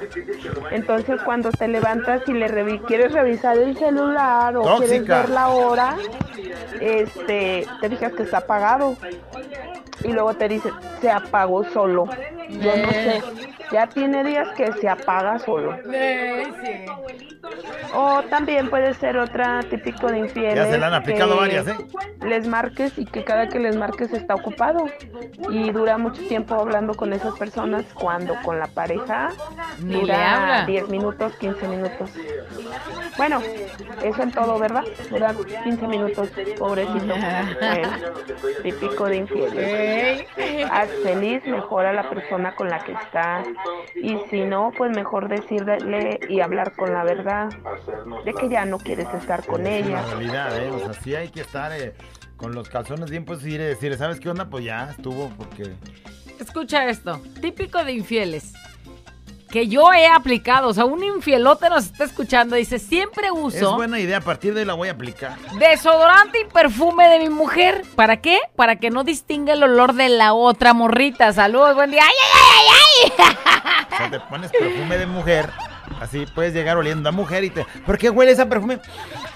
[0.72, 5.22] Entonces cuando te levantas y le revi- quieres revisar el celular o quieres Tóxica.
[5.22, 5.98] ver la hora,
[6.80, 8.96] este, te fijas que está apagado
[10.04, 12.08] y luego te dice se apagó solo.
[12.50, 13.22] Yo no sé,
[13.72, 15.78] ya tiene días que se apaga solo.
[17.94, 20.56] O también puede ser otra típico de infieles.
[20.56, 21.76] Ya se la han aplicado varias, ¿eh?
[22.26, 24.86] Les marques y que cada que les marques está ocupado.
[25.50, 29.30] Y dura mucho tiempo hablando con esas personas cuando con la pareja
[29.80, 30.66] Ni le dura habla.
[30.66, 32.10] 10 minutos, 15 minutos.
[33.18, 33.42] Bueno,
[34.04, 34.84] eso en todo, ¿verdad?
[35.10, 35.34] Dura
[35.64, 37.16] 15 minutos, pobrecito.
[37.60, 37.90] Bueno,
[38.64, 40.26] típico de infieles.
[40.72, 43.48] Haz feliz, mejor a la persona con la que estás.
[43.96, 47.50] Y si no, pues mejor decirle y hablar con la verdad
[48.26, 50.00] de que ya no quieres estar con Es ella.
[50.02, 50.70] una realidad, ¿eh?
[50.70, 51.94] O sea, sí hay que estar eh,
[52.38, 54.50] con los calzones bien puestos y ir decir, ¿sabes qué onda?
[54.50, 55.74] Pues ya estuvo, porque...
[56.40, 57.22] Escucha esto.
[57.42, 58.54] Típico de infieles.
[59.56, 60.68] Que yo he aplicado.
[60.68, 62.58] O sea, un infielote nos está escuchando.
[62.58, 65.38] Dice, siempre Es uso buena idea, a partir de ahí la voy a aplicar.
[65.58, 67.84] desodorante y perfume de mi mujer.
[67.96, 68.38] ¿Para qué?
[68.58, 71.32] Para que no distinga el olor de la otra morrita.
[71.32, 72.02] Saludos, buen día.
[72.04, 73.86] ¡Ay, ay, ay, ay, ay!
[73.94, 75.50] O sea, te pones perfume de mujer,
[76.02, 77.66] así puedes llegar oliendo a mujer y te...
[77.86, 78.80] ¿Por qué huele ese perfume?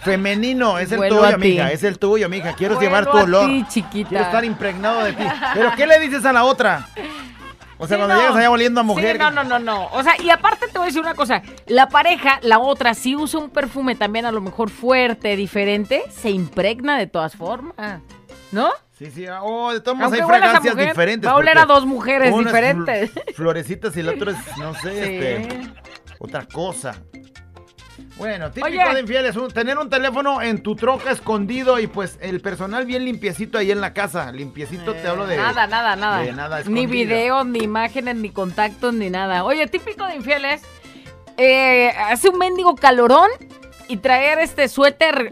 [0.04, 1.38] Femenino, es el Huelo tuyo, a ti.
[1.38, 2.54] mija, es el tuyo, mija.
[2.56, 3.48] Quiero Huelo llevar tu olor.
[3.48, 4.10] ti, chiquita.
[4.10, 5.24] Quiero estar impregnado de ti.
[5.54, 6.90] ¿Pero qué le dices a la otra?
[7.82, 8.20] O sea, Sí, cuando no.
[8.22, 9.14] llegas allá oliendo a mujer...
[9.16, 9.88] Sí, no, no, no, no.
[9.94, 11.42] O sea, y aparte te voy a decir una cosa.
[11.66, 16.30] La pareja, la otra, si usa un perfume también a lo mejor fuerte, diferente, se
[16.30, 18.02] impregna de todas formas.
[18.52, 18.70] ¿No?
[18.98, 21.28] Sí, sí, oh, de modos Aunque hay fragancias mujer, diferentes.
[21.30, 23.14] va a oler a dos mujeres diferentes.
[23.16, 25.16] fl- florecitas y el otro es, no sé, Sí.
[25.16, 25.72] este,
[26.20, 26.96] otra cosa.
[28.20, 28.94] Bueno, típico Oye.
[28.96, 33.06] de infieles, un- tener un teléfono en tu troca escondido y pues el personal bien
[33.06, 34.32] limpiecito ahí en la casa.
[34.34, 35.38] Limpiecito te hablo de...
[35.38, 36.20] Nada, nada, nada.
[36.20, 39.46] de nada ni videos, ni imágenes, ni contactos, ni nada.
[39.46, 40.62] Oye, típico de infieles,
[41.38, 43.30] eh, hace un mendigo calorón
[43.88, 45.32] y traer este suéter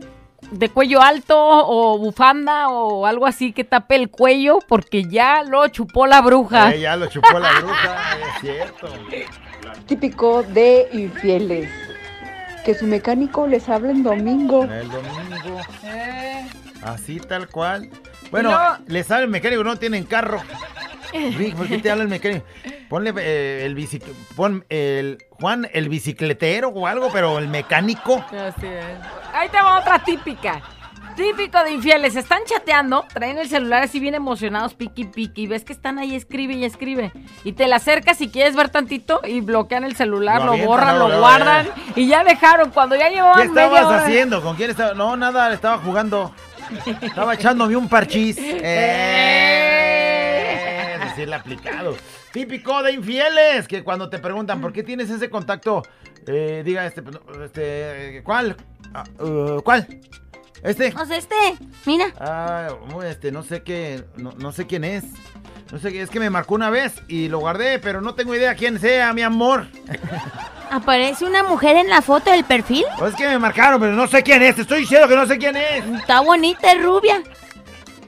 [0.51, 5.67] de cuello alto o bufanda o algo así que tape el cuello porque ya lo
[5.67, 6.73] chupó la bruja.
[6.73, 8.87] Eh, ya lo chupó la bruja, es cierto.
[9.87, 11.69] Típico de infieles.
[12.67, 14.65] Que su mecánico les habla en domingo.
[14.65, 15.61] El domingo.
[16.83, 17.89] Así tal cual.
[18.29, 20.41] Bueno, luego- le sabe el mecánico, no tienen carro.
[21.13, 22.45] Rick, ¿por qué te habla el mecánico?
[22.89, 24.01] Ponle eh, el bici,
[24.35, 28.17] pon el Juan el bicicletero o algo, pero el mecánico.
[28.31, 28.83] Así es.
[29.33, 30.61] Ahí te va otra típica.
[31.17, 32.15] Típico de infieles.
[32.15, 35.41] Están chateando, traen el celular así bien emocionados, piqui piqui.
[35.43, 37.11] Y ves que están ahí, escribe y escribe.
[37.43, 40.69] Y te la acercas si quieres ver tantito y bloquean el celular, Lo lo, avientan,
[40.69, 41.65] borran, lo guardan.
[41.65, 41.73] ya.
[41.95, 42.69] Y ya dejaron.
[42.69, 44.05] Cuando ya ¿Qué llevaban media estabas hora.
[44.05, 44.41] haciendo?
[44.43, 44.93] ¿Con quién estaba?
[44.93, 46.31] No, nada, estaba jugando.
[47.01, 48.37] Estaba echándome un parchís.
[49.89, 51.95] Eh, es decir, aplicado.
[52.31, 55.81] Típico de infieles, que cuando te preguntan por qué tienes ese contacto,
[56.27, 58.55] eh, diga este, pues, este, ¿cuál?
[58.93, 59.87] Ah, uh, ¿Cuál?
[60.63, 60.93] Este.
[60.99, 61.35] O sea, este,
[61.85, 62.07] mira.
[62.19, 62.67] Ah,
[63.05, 65.03] este, no sé qué, no, no sé quién es.
[65.71, 68.33] No sé qué, es que me marcó una vez y lo guardé, pero no tengo
[68.33, 69.67] idea quién sea, mi amor.
[70.71, 72.85] ¿Aparece una mujer en la foto del perfil?
[72.97, 74.55] Pues es que me marcaron, pero no sé quién es.
[74.55, 75.85] Te estoy diciendo que no sé quién es.
[75.99, 77.21] Está bonita, es rubia.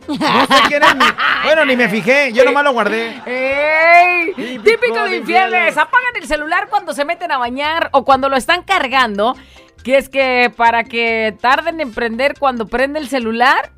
[0.08, 0.96] No sé quién es.
[0.96, 1.06] ni-
[1.44, 2.34] bueno, ni me fijé.
[2.34, 3.22] Yo nomás lo guardé.
[3.26, 4.34] ¡Ey!
[4.34, 5.46] Típico Típico de de infieles.
[5.46, 5.78] infieles.
[5.78, 9.36] Apagan el celular cuando se meten a bañar o cuando lo están cargando.
[9.84, 13.72] Que es que para que tarden en prender cuando prende el celular,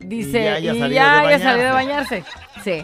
[0.00, 2.24] dice, Y ya haya y ya de haya salido de bañarse.
[2.64, 2.82] Sí.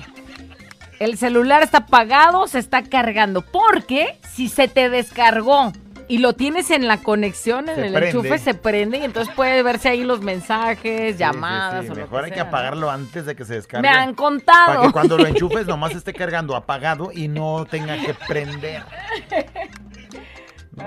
[0.98, 3.42] El celular está apagado, se está cargando.
[3.42, 5.72] Porque si se te descargó
[6.08, 8.08] y lo tienes en la conexión, en Se el prende.
[8.10, 11.92] enchufe, se prende y entonces puede verse ahí los mensajes, Sí, llamadas sí, sí.
[11.92, 13.88] o lo Mejor hay que apagarlo antes de que se descargue.
[13.88, 14.66] Me han contado.
[14.74, 18.82] Para que cuando lo enchufes nomás esté cargando apagado y no tenga que prender.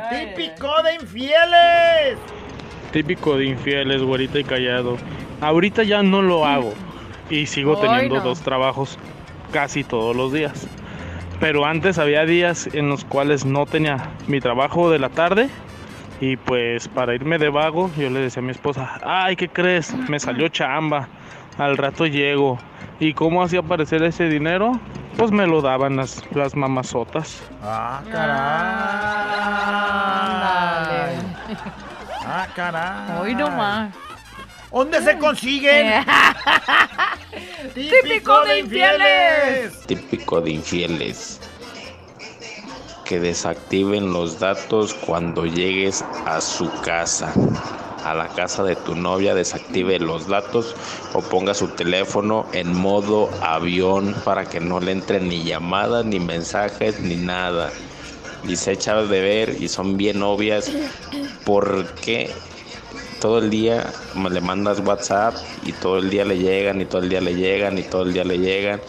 [0.09, 2.17] Típico de infieles.
[2.91, 4.97] Típico de infieles, güerita y callado.
[5.41, 6.73] Ahorita ya no lo hago
[7.29, 8.21] y sigo teniendo no.
[8.21, 8.97] dos trabajos
[9.51, 10.67] casi todos los días.
[11.39, 15.49] Pero antes había días en los cuales no tenía mi trabajo de la tarde
[16.19, 19.93] y pues para irme de vago yo le decía a mi esposa, ay, ¿qué crees?
[20.07, 21.07] Me salió chamba,
[21.57, 22.59] al rato llego.
[23.01, 24.79] ¿Y cómo hacía aparecer ese dinero?
[25.17, 27.41] Pues me lo daban las, las mamazotas.
[27.63, 28.35] Ah, caray.
[32.23, 33.17] Ah, caray.
[33.19, 33.91] Hoy nomás.
[34.71, 36.05] ¿Dónde se consiguen?
[37.73, 39.79] Típico de infieles.
[39.87, 41.41] Típico de infieles.
[43.03, 47.33] Que desactiven los datos cuando llegues a su casa.
[48.03, 50.75] A la casa de tu novia desactive los datos
[51.13, 56.19] o ponga su teléfono en modo avión para que no le entren ni llamadas, ni
[56.19, 57.71] mensajes, ni nada.
[58.47, 60.71] Y se echa de ver y son bien obvias
[61.45, 62.31] porque
[63.19, 63.93] todo el día
[64.31, 67.77] le mandas WhatsApp y todo el día le llegan y todo el día le llegan
[67.77, 68.81] y todo el día le llegan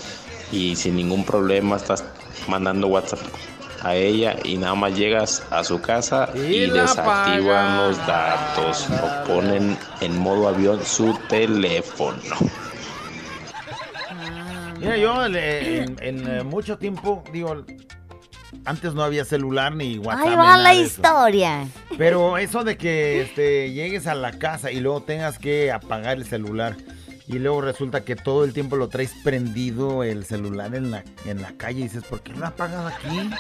[0.51, 2.03] y sin ningún problema estás
[2.49, 3.21] mandando WhatsApp
[3.83, 9.25] a ella y nada más llegas a su casa y, Y desactivan los datos o
[9.27, 12.19] ponen en modo avión su teléfono.
[14.79, 17.65] Mira, yo le- en, en, eh, mucho tiempo, digo,
[18.65, 20.25] antes no había celular ni WhatsApp.
[20.27, 20.83] Ahí va nada la eso.
[20.83, 21.67] historia.
[21.97, 26.25] Pero eso de que este, llegues a la casa y luego tengas que apagar el
[26.25, 26.77] celular
[27.27, 31.41] y luego resulta que todo el tiempo lo traes prendido el celular en la, en
[31.41, 33.31] la calle y dices, ¿por qué lo apagas aquí?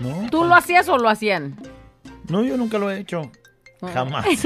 [0.00, 0.28] ¿No?
[0.30, 1.56] ¿Tú lo hacías o lo hacían?
[2.28, 3.30] No, yo nunca lo he hecho.
[3.80, 4.26] Jamás.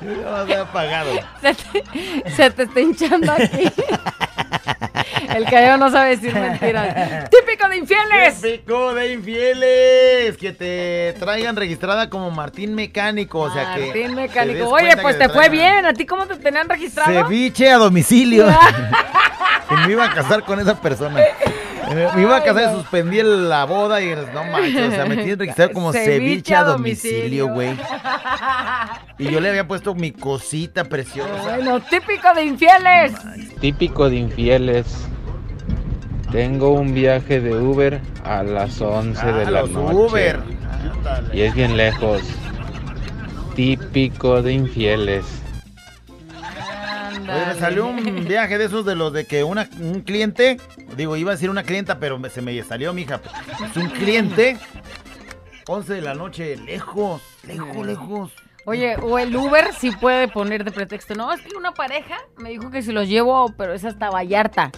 [0.00, 1.12] yo lo he apagado.
[1.40, 1.84] Se te,
[2.30, 3.68] se te está hinchando aquí.
[5.28, 7.28] El callado no sabe decir mentiras.
[7.30, 8.40] ¡Típico de infieles!
[8.40, 10.36] Típico de infieles.
[10.36, 13.40] Que te traigan registrada como Martín Mecánico.
[13.40, 13.86] O sea que.
[13.86, 14.68] Martín Mecánico.
[14.68, 15.86] Oye, pues te fue bien.
[15.86, 17.12] ¿A ti cómo te tenían registrado?
[17.12, 18.46] Ceviche a domicilio.
[19.86, 21.20] me iba a casar con esa persona.
[21.94, 25.38] Me iba a casar y suspendí la boda y no manches, o sea, me tienen
[25.38, 27.76] registrado como ceviche, a domicilio, güey.
[29.18, 31.30] Y yo le había puesto mi cosita preciosa.
[31.56, 33.12] Bueno, típico de infieles.
[33.60, 34.86] Típico de infieles.
[36.30, 39.94] Tengo un viaje de Uber a las 11 Ah, de la los noche.
[39.94, 40.40] Uber.
[41.32, 42.22] Y es bien lejos.
[43.54, 45.24] Típico de infieles.
[47.22, 50.58] Oye, me salió un viaje de esos de los de que una, un cliente,
[50.96, 53.20] digo, iba a decir una clienta, pero se me salió mi hija.
[53.70, 54.58] Es un cliente,
[55.68, 58.32] 11 de la noche, lejos, lejos, lejos.
[58.64, 61.14] Oye, o el Uber sí puede poner de pretexto.
[61.14, 64.70] No, es que una pareja me dijo que si los llevo, pero es hasta Vallarta.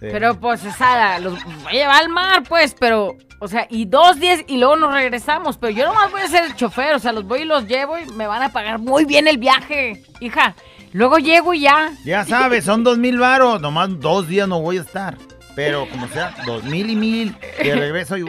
[0.00, 4.18] Pero pues esa, los voy a llevar al mar, pues, pero, o sea, y dos
[4.18, 5.56] días y luego nos regresamos.
[5.58, 7.96] Pero yo nomás voy a ser el chofer, o sea, los voy y los llevo
[7.96, 10.56] y me van a pagar muy bien el viaje, hija.
[10.92, 11.90] Luego llego y ya.
[12.04, 15.16] Ya sabes, son dos mil varos, nomás dos días no voy a estar.
[15.54, 18.26] Pero como sea, dos mil y mil, y de regreso yo...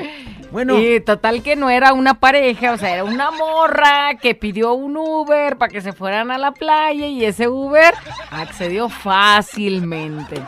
[0.52, 0.80] Bueno.
[0.80, 4.96] Y total que no era una pareja, o sea, era una morra que pidió un
[4.96, 7.94] Uber para que se fueran a la playa y ese Uber
[8.30, 10.40] accedió fácilmente.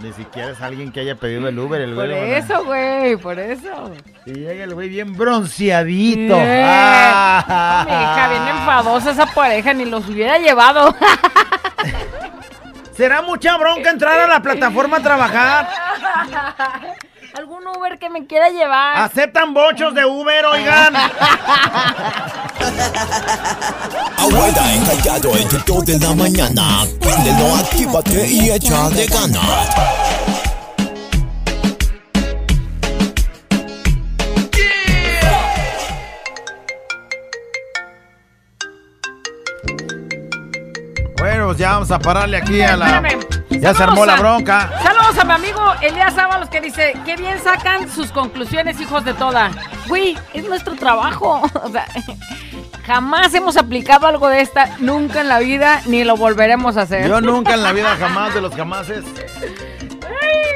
[0.00, 2.20] Ni siquiera es alguien que haya pedido el Uber, el Por güey.
[2.20, 2.36] ¿no?
[2.36, 3.92] eso, güey, por eso.
[4.26, 6.36] Y llega el güey bien bronceadito.
[6.38, 7.84] Ah.
[7.86, 10.94] Mi hija, bien enfadosa esa pareja, ni los hubiera llevado.
[12.96, 15.68] ¿Será mucha bronca entrar a la plataforma a trabajar?
[17.36, 18.96] Algún Uber que me quiera llevar.
[18.96, 20.96] ¿Aceptan bochos de Uber, oigan?
[24.16, 26.84] Abuela encallado el grito de la mañana.
[27.00, 29.68] Préndelo, actívate y echa de ganas.
[41.16, 43.02] Bueno, pues ya vamos a pararle aquí a la...
[43.50, 44.70] Ya se armó la bronca.
[45.20, 49.50] A mi amigo Elías Ábalos que dice, qué bien sacan sus conclusiones, hijos de toda.
[49.86, 51.42] Güey, es nuestro trabajo.
[51.62, 51.86] O sea,
[52.86, 57.06] jamás hemos aplicado algo de esta, nunca en la vida, ni lo volveremos a hacer.
[57.06, 59.04] Yo nunca en la vida jamás de los jamases.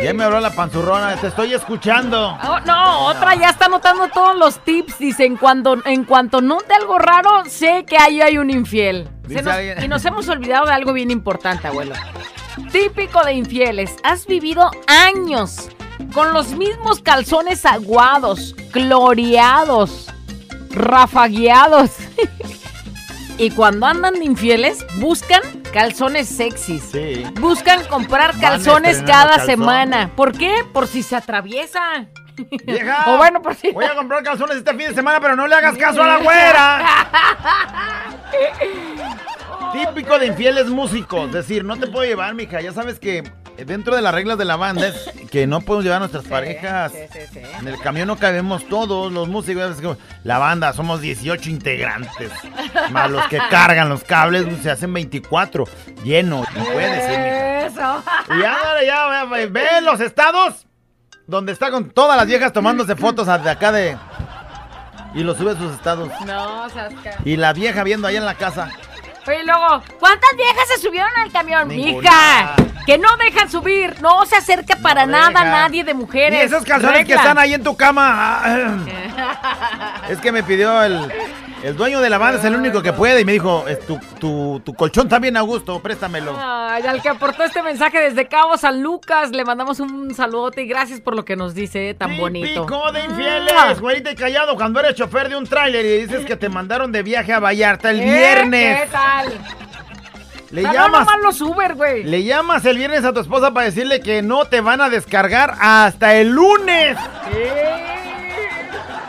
[0.02, 2.36] Ya me habló la panzurrona, te estoy escuchando.
[2.42, 4.98] Oh, no, otra ya está anotando todos los tips.
[4.98, 9.08] Dice, en cuanto, en cuanto note algo raro, sé que ahí hay un infiel.
[9.28, 11.94] Nos- y nos hemos olvidado de algo bien importante, abuelo.
[12.70, 13.96] Típico de infieles.
[14.02, 15.68] Has vivido años
[16.12, 20.12] con los mismos calzones aguados, cloreados,
[20.70, 21.90] rafagueados.
[23.38, 25.42] y cuando andan de infieles, buscan
[25.72, 26.82] calzones sexys.
[26.92, 27.24] Sí.
[27.40, 29.46] Buscan comprar calzones cada calzón.
[29.46, 30.10] semana.
[30.14, 30.64] ¿Por qué?
[30.72, 32.06] Por si se atraviesa.
[32.64, 33.70] Vieja, o bueno, por si...
[33.70, 36.16] voy a comprar calzones este fin de semana, pero no le hagas caso a la
[36.22, 36.82] güera.
[39.74, 41.26] Típico de infieles músicos.
[41.26, 42.60] Es decir, no te puedo llevar, mija.
[42.60, 43.24] Ya sabes que
[43.66, 46.92] dentro de las reglas de la banda es que no podemos llevar a nuestras parejas.
[47.58, 49.76] En el camión no cabemos todos los músicos.
[50.22, 52.30] La banda, somos 18 integrantes.
[52.90, 55.64] Más los que cargan los cables, se hacen 24.
[56.04, 56.44] Lleno.
[56.56, 57.66] No puede ser.
[57.66, 58.02] Eso.
[58.28, 60.66] Y ándale, ya, ve, ve los estados
[61.26, 63.96] donde está con todas las viejas tomándose fotos de acá de...
[65.14, 66.10] Y lo sube a sus estados.
[66.26, 67.18] No, Sasca.
[67.24, 68.70] Y la vieja viendo allá en la casa.
[69.26, 71.68] Oye, y luego, ¿cuántas viejas se subieron al camión?
[71.68, 72.54] Mija,
[72.86, 75.44] que no dejan subir, no se acerca para nada deja.
[75.44, 76.42] nadie de mujeres.
[76.42, 78.40] Y esos calzones que están ahí en tu cama.
[78.44, 81.10] ah, Es que me pidió el,
[81.64, 83.22] el dueño de la banda, es el único que puede.
[83.22, 86.36] Y me dijo, "Es tu, tu, tu colchón también a gusto, préstamelo.
[86.38, 90.66] Ay, al que aportó este mensaje desde Cabo San Lucas, le mandamos un saludote y
[90.66, 92.66] gracias por lo que nos dice tan bonito.
[92.66, 96.36] Típico de infieles, güerita y callado, cuando eres chofer de un tráiler y dices que
[96.36, 98.04] te mandaron de viaje a Vallarta el ¿Eh?
[98.04, 98.82] viernes.
[98.82, 99.32] ¿Qué tal?
[100.50, 102.04] Le sea, llamas, No los Uber, güey.
[102.04, 105.54] le llamas el viernes a tu esposa para decirle que no te van a descargar
[105.60, 106.96] hasta el lunes.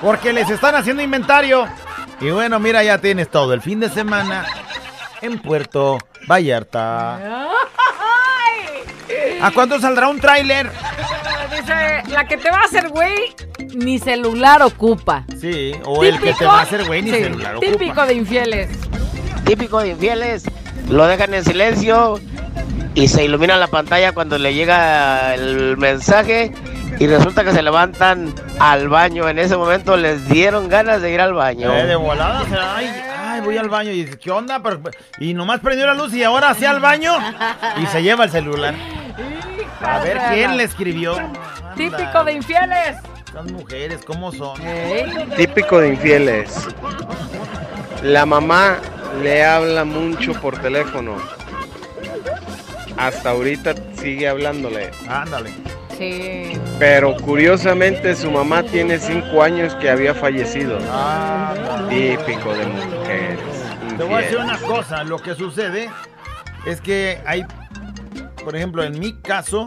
[0.01, 1.67] Porque les están haciendo inventario.
[2.21, 4.45] Y bueno, mira, ya tienes todo el fin de semana
[5.21, 5.97] en Puerto
[6.27, 7.47] Vallarta.
[9.41, 10.71] ¿A cuánto saldrá un tráiler?
[11.51, 13.35] Dice, la que te va a hacer güey,
[13.75, 15.25] ni celular ocupa.
[15.39, 18.05] Sí, o el que te va a hacer güey ni sí, celular Típico ocupa.
[18.07, 18.69] de infieles.
[19.45, 20.43] Típico de infieles,
[20.89, 22.19] lo dejan en silencio
[22.95, 26.51] y se ilumina la pantalla cuando le llega el mensaje
[26.99, 29.27] y resulta que se levantan al baño.
[29.29, 31.73] En ese momento les dieron ganas de ir al baño.
[31.73, 34.61] Eh, de volada, o sea, ay, ay, voy al baño y dice, ¿qué onda?
[34.61, 34.79] Pero-
[35.19, 37.13] y nomás prendió la luz y ahora hacia al baño
[37.81, 38.73] y se lleva el celular.
[39.81, 41.17] A ver quién le escribió.
[41.75, 42.97] Típico de infieles.
[43.33, 44.57] Las mujeres, ¿cómo son?
[45.35, 46.67] Típico de infieles.
[48.01, 48.77] La mamá
[49.21, 51.17] le habla mucho por teléfono.
[52.97, 54.91] Hasta ahorita sigue hablándole.
[55.09, 55.51] Ándale.
[55.97, 56.53] Sí.
[56.77, 60.77] Pero curiosamente su mamá tiene cinco años que había fallecido.
[61.89, 63.39] Típico de mujeres.
[63.97, 65.89] Te voy a decir una cosa, lo que sucede
[66.65, 67.45] es que hay,
[68.43, 69.65] por ejemplo, en mi caso,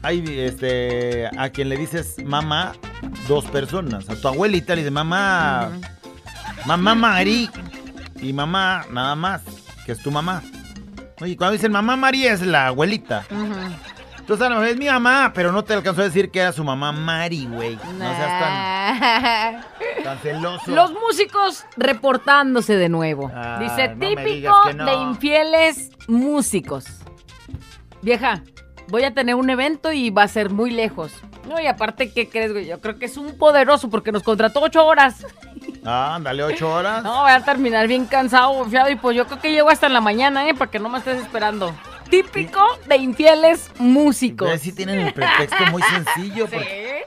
[0.00, 2.72] hay este a quien le dices mamá,
[3.28, 4.08] dos personas.
[4.08, 5.70] A tu abuelita le dices mamá,
[6.64, 7.50] mamá Mari
[8.22, 9.42] y mamá nada más,
[9.84, 10.42] que es tu mamá.
[11.20, 13.26] Oye, cuando dicen mamá María es la abuelita.
[14.24, 16.50] Entonces a lo mejor es mi mamá, pero no te alcanzó a decir que era
[16.50, 17.76] su mamá Mari, güey.
[17.98, 20.70] No seas tan, tan celoso.
[20.70, 23.30] Los músicos reportándose de nuevo.
[23.34, 24.86] Ah, Dice, no típico no.
[24.86, 26.86] de infieles músicos.
[28.00, 28.42] Vieja,
[28.88, 31.12] voy a tener un evento y va a ser muy lejos.
[31.46, 32.64] No, y aparte, ¿qué crees, güey?
[32.64, 35.26] Yo creo que es un poderoso porque nos contrató ocho horas.
[35.84, 37.04] Ah, dale ocho horas.
[37.04, 38.88] No, voy a terminar bien cansado, confiado.
[38.88, 40.54] Y pues yo creo que llego hasta en la mañana, ¿eh?
[40.54, 41.74] Para que no me estés esperando.
[42.22, 44.60] Típico de infieles músicos.
[44.60, 46.46] Sí tienen el pretexto muy sencillo.
[46.50, 47.04] porque-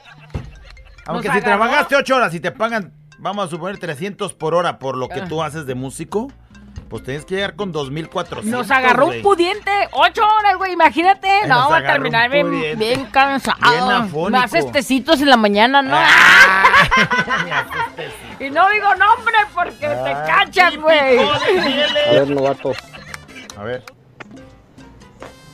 [1.05, 1.57] Aunque Nos si agarró.
[1.63, 5.21] trabajaste ocho horas y te pagan, vamos a suponer 300 por hora por lo que
[5.21, 5.25] Ah.
[5.29, 6.29] tú haces de músico,
[6.89, 8.45] pues tienes que llegar con 2400.
[8.45, 11.47] Nos agarró un pudiente, ocho horas, güey, imagínate.
[11.47, 13.57] Nos No, voy a terminar bien, bien cansado.
[13.61, 14.29] Bien afónico.
[14.29, 15.97] Me haces tecitos en la mañana, ¿no?
[18.45, 21.17] y no digo nombre porque te cachan, güey.
[21.19, 22.77] A ver, novatos.
[23.57, 23.83] A ver.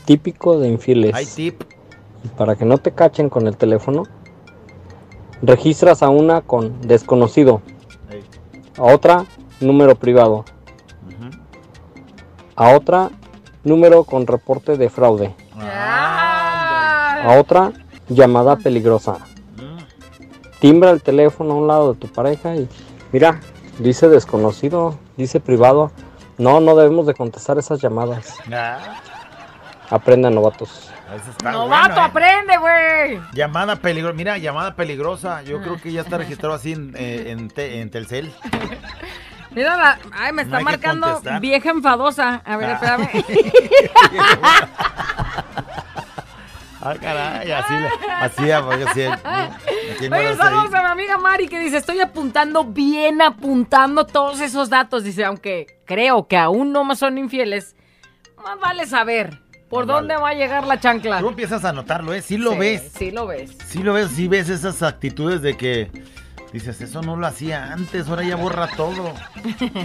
[0.05, 1.13] Típico de infieles.
[1.13, 1.63] Hay tip.
[2.37, 4.03] Para que no te cachen con el teléfono,
[5.41, 7.61] registras a una con desconocido,
[8.77, 9.25] a otra
[9.59, 10.45] número privado,
[12.55, 13.11] a otra
[13.63, 17.73] número con reporte de fraude, a otra
[18.07, 19.17] llamada peligrosa.
[20.59, 22.69] Timbra el teléfono a un lado de tu pareja y
[23.11, 23.41] mira,
[23.79, 25.91] dice desconocido, dice privado.
[26.37, 28.37] No, no debemos de contestar esas llamadas.
[28.51, 28.95] Ah,
[29.89, 30.89] Aprendan, novatos.
[31.43, 32.03] Novato, ¿eh?
[32.03, 33.19] aprende, güey.
[33.33, 34.15] Llamada peligrosa.
[34.15, 35.43] Mira, llamada peligrosa.
[35.43, 38.33] Yo creo que ya está registrado así en, eh, en, te- en Telcel.
[39.51, 41.39] Mira, la- ay, me está marcando contestar.
[41.39, 42.41] vieja enfadosa.
[42.43, 42.73] A ver, Ah.
[42.73, 43.09] espérame.
[46.85, 50.09] Ah, caray, así, le- así, así.
[50.09, 54.69] no Oye, saludos a mi amiga Mari que dice, estoy apuntando bien, apuntando todos esos
[54.69, 55.05] datos.
[55.05, 57.77] Dice, aunque creo que aún no me son infieles,
[58.43, 59.39] más vale saber.
[59.73, 61.19] ¿Por dónde va a llegar la chancla?
[61.19, 62.21] Tú empiezas a notarlo, ¿eh?
[62.21, 62.91] Sí lo Sí, ves.
[62.97, 63.51] Sí lo ves.
[63.67, 65.89] Sí lo ves, sí ves esas actitudes de que
[66.51, 69.13] dices, eso no lo hacía antes, ahora ya borra todo.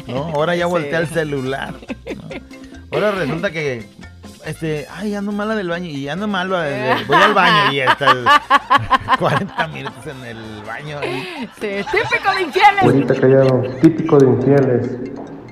[0.06, 0.24] ¿No?
[0.34, 0.70] Ahora ya Sí.
[0.70, 1.74] voltea el celular.
[2.14, 2.22] ¿no?
[2.92, 3.86] Ahora resulta que,
[4.44, 8.14] este, ay, ando mala del baño y ando mal, eh, voy al baño y está
[9.18, 10.98] 40 minutos en el baño.
[11.02, 13.20] Sí, típico de infieles.
[13.20, 14.90] Callado, típico de infieles.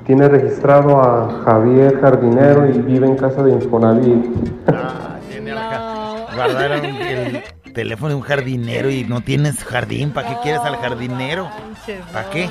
[0.07, 4.25] Tiene registrado a Javier Jardinero y vive en casa de Infonavit.
[5.29, 7.43] Tiene al ja- Guardaron el
[7.73, 10.13] teléfono de un jardinero y no tienes jardín.
[10.13, 11.49] ¿Para qué quieres al jardinero?
[12.13, 12.49] ¿Para qué?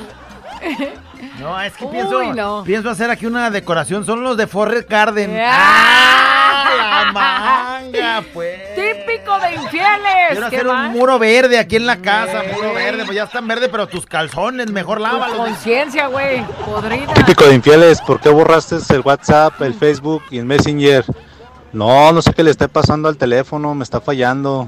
[1.40, 2.62] No, es que Uy, pienso, no.
[2.64, 4.04] pienso hacer aquí una decoración.
[4.06, 5.36] Son los de Forrest Garden.
[5.40, 6.64] ¡Ah!
[6.78, 8.58] la manga, pues!
[8.74, 10.30] Típico de infieles.
[10.30, 10.88] Quiero ¿Qué hacer más?
[10.88, 12.42] un muro verde aquí en la casa.
[12.54, 15.36] Muro verde, pues ya están verdes, pero tus calzones, mejor lávalos.
[15.36, 16.42] conciencia, güey.
[16.64, 17.14] Podrida.
[17.14, 21.04] Típico de infieles, ¿por qué borraste el WhatsApp, el Facebook y el Messenger?
[21.72, 24.66] No, no sé qué le esté pasando al teléfono, me está fallando.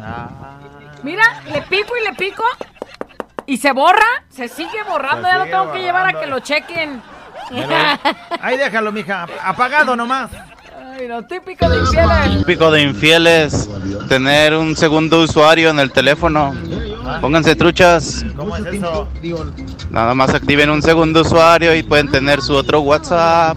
[1.03, 2.45] Mira, le pico y le pico.
[3.49, 4.05] Y se borra.
[4.29, 5.27] Se sigue borrando.
[5.27, 7.01] Se ya lo sigue tengo que llevar a que lo chequen.
[7.51, 7.67] Pero-
[8.43, 9.27] Ahí déjalo, mija.
[9.43, 10.31] Apagado nomás.
[10.99, 12.39] Ay, no, típico de infieles.
[12.39, 13.71] Típico de infieles,
[14.09, 16.55] tener un segundo usuario en el teléfono.
[17.23, 19.09] Pónganse truchas, ¿Cómo es eso?
[19.91, 23.57] nada más activen un segundo usuario y pueden tener su otro WhatsApp,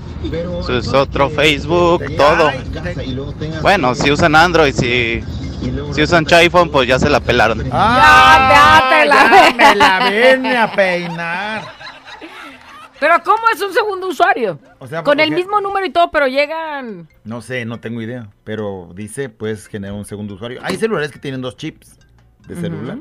[0.62, 2.50] su otro Facebook, todo.
[3.62, 5.22] Bueno, si usan Android, si,
[5.94, 7.64] si usan iPhone, pues ya se la pelaron.
[7.72, 11.64] Ah, Ya, te la ya me la vine a peinar.
[13.00, 14.60] Pero ¿cómo es un segundo usuario?
[14.78, 17.10] O sea, Con el mismo número y todo, pero llegan...
[17.24, 18.30] No sé, no tengo idea.
[18.44, 20.60] Pero dice, pues, generar un segundo usuario.
[20.64, 21.98] Hay celulares que tienen dos chips
[22.48, 23.00] de celular.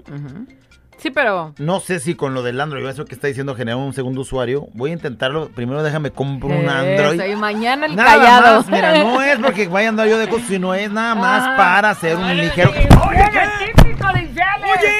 [1.01, 1.55] Sí, pero...
[1.59, 4.69] No sé si con lo del Android, eso que está diciendo generar un segundo usuario.
[4.75, 5.49] Voy a intentarlo.
[5.49, 7.21] Primero déjame compro un Android.
[7.25, 8.57] Y mañana el Nada callado.
[8.59, 11.57] más, mira, no es porque vaya a andar yo de cosas, sino es nada más
[11.57, 12.71] para hacer un ligero.
[12.71, 13.31] Oye,
[13.67, 14.79] típico de infieles.
[14.79, 14.93] Oye.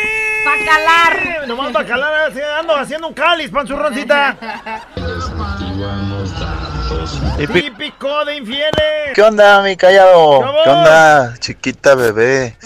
[0.45, 1.49] Para calar.
[1.49, 4.37] Nomás para calar, ando haciendo un cáliz, panzurroncita.
[7.53, 8.73] Típico de infieles.
[9.15, 10.41] ¿Qué onda, mi callado?
[10.65, 12.57] ¿Qué onda, chiquita bebé?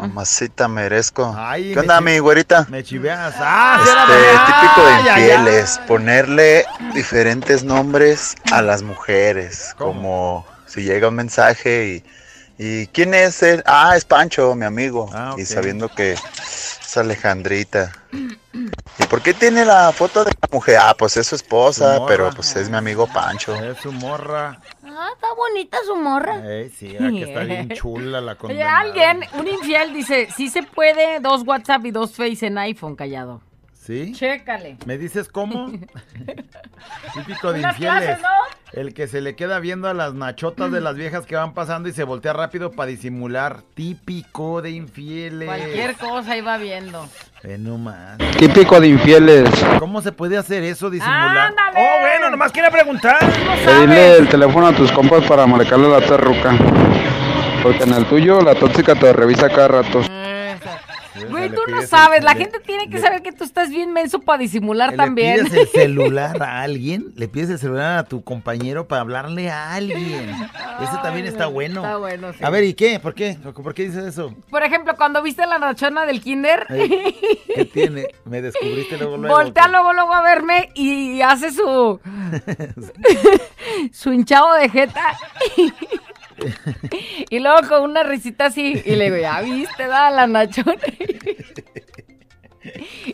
[0.00, 1.36] Mamacita, merezco.
[1.54, 2.66] ¿Qué onda, mi güerita?
[2.68, 3.34] Me chiveas.
[3.38, 5.20] Ah, sí, Este, típico de Ay, ay, ay.
[5.22, 6.64] infieles, ponerle
[6.94, 12.04] diferentes nombres a las mujeres, como si llega un mensaje y,
[12.62, 13.62] y ¿quién es él?
[13.64, 15.08] Ah, es Pancho, mi amigo,
[15.38, 17.90] y sabiendo que es Alejandrita.
[18.12, 20.76] ¿Y por qué tiene la foto de la mujer?
[20.78, 23.54] Ah, pues es su esposa, Su pero pues es mi amigo Pancho.
[23.54, 24.60] Es su morra.
[24.84, 26.46] Ah, está bonita su morra.
[26.46, 28.80] Ey, sí, era que está bien chula la condenada.
[28.80, 33.40] alguien, un infiel, dice, sí se puede dos WhatsApp y dos Face en iPhone, callado.
[33.90, 34.12] ¿Sí?
[34.12, 34.76] Chécale.
[34.86, 35.68] ¿Me dices cómo?
[37.14, 37.76] Típico de infieles.
[38.04, 38.28] clases, ¿no?
[38.72, 41.88] El que se le queda viendo a las nachotas de las viejas que van pasando
[41.88, 43.62] y se voltea rápido para disimular.
[43.74, 45.48] Típico de infieles.
[45.48, 47.08] Cualquier cosa iba viendo.
[47.42, 48.16] Ve nomás.
[48.38, 49.50] Típico de infieles.
[49.80, 51.48] ¿Cómo se puede hacer eso, disimular?
[51.48, 51.76] ¡Ándale!
[51.76, 53.18] Oh, bueno, nomás quería preguntar.
[53.64, 56.56] Pedirle el teléfono a tus compas para marcarle la terruca.
[57.64, 60.02] Porque en el tuyo la tóxica te revisa cada rato.
[61.28, 63.44] Güey, le tú no el- sabes, la le- gente tiene que le- saber que tú
[63.44, 65.44] estás bien menso para disimular ¿Le también.
[65.46, 67.12] pides el celular a alguien?
[67.16, 70.30] ¿Le pides el celular a tu compañero para hablarle a alguien?
[70.80, 71.80] Ese también está bueno.
[71.82, 72.44] Está bueno, sí.
[72.44, 72.98] A ver, ¿y qué?
[73.00, 73.36] ¿Por qué?
[73.42, 74.34] ¿Por qué dices eso?
[74.50, 76.66] Por ejemplo, cuando viste la nachona del kinder,
[77.54, 78.06] ¿Qué tiene?
[78.24, 79.34] Me descubriste luego, luego.
[79.36, 82.00] voltea luego, luego a verme y hace su...
[83.92, 85.18] su hinchado de jeta.
[87.30, 90.74] Y luego con una risita así, y le digo, ya viste, da la nachona.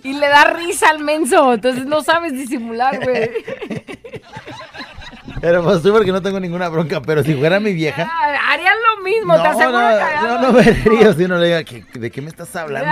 [0.02, 3.30] y le da risa al menso, entonces no sabes disimular, güey.
[5.40, 8.08] Pero pues tú porque no tengo ninguna bronca, pero si fuera mi vieja...
[8.10, 11.36] Ah, Harían lo mismo, te No, aseguro no, que no, no me río si uno
[11.36, 12.90] le diga, "¿Qué- ¿de qué me estás hablando?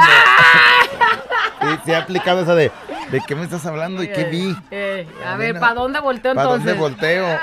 [1.72, 2.70] Sí, se ha aplicado esa de,
[3.10, 4.56] ¿de qué me estás hablando y qué vi?
[4.70, 5.58] Eh, a Ah, ver.
[5.58, 6.78] ¿para dónde volteo ¿Para entonces?
[6.78, 7.38] dónde volteo?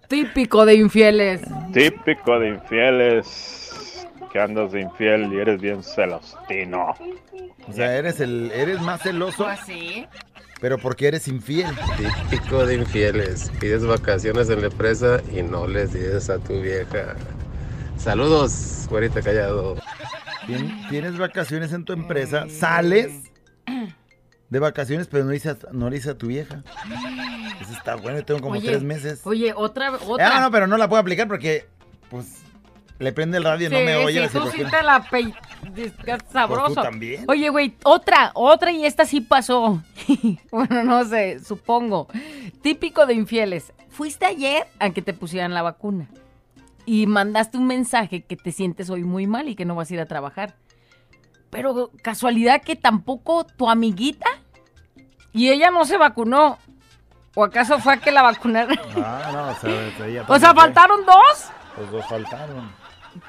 [0.08, 1.42] Típico de infieles.
[1.72, 4.06] Típico de infieles.
[4.32, 6.94] Que andas de infiel y eres bien celostino.
[7.68, 10.06] O sea, eres el, eres más celoso, ¿Así?
[10.60, 11.74] pero porque eres infiel.
[12.30, 13.50] Típico de infieles.
[13.58, 17.14] Pides vacaciones en la empresa y no les dices a tu vieja.
[17.96, 19.76] Saludos, güerita callado.
[20.58, 23.12] Tien- Tienes vacaciones en tu empresa, sales
[24.48, 26.62] de vacaciones, pero no dices, no dices a tu vieja.
[27.60, 29.20] Eso está bueno, tengo como Oye, tres meses.
[29.24, 30.36] Oye, otra, otra.
[30.36, 31.66] Ah, no, pero no la puedo aplicar porque,
[32.08, 32.42] pues,
[32.98, 34.28] le prende el radio y no me oye.
[34.28, 35.32] sí, tú sí te la pe...
[36.32, 36.64] sabroso.
[36.66, 37.24] Pues tú también.
[37.28, 39.82] Oye, güey, otra, otra y esta sí pasó.
[40.50, 42.08] bueno, no sé, supongo.
[42.60, 43.72] Típico de infieles.
[43.88, 46.08] Fuiste ayer a que te pusieran la vacuna.
[46.90, 49.94] Y mandaste un mensaje que te sientes hoy muy mal y que no vas a
[49.94, 50.56] ir a trabajar.
[51.48, 54.26] Pero casualidad que tampoco tu amiguita
[55.32, 56.58] y ella no se vacunó.
[57.36, 58.76] ¿O acaso fue a que la vacunaron?
[58.96, 60.62] Ah, no, o sea, ella O sea, fue.
[60.62, 61.44] faltaron dos.
[61.78, 62.72] Los dos faltaron.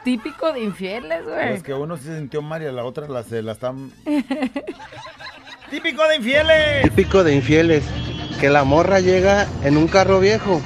[0.04, 1.54] Típico de infieles, güey.
[1.54, 3.92] Es que uno sí se sintió mal y a la otra la, se la están...
[5.70, 6.82] ¡Típico de infieles!
[6.82, 7.84] Típico de infieles,
[8.40, 10.60] que la morra llega en un carro viejo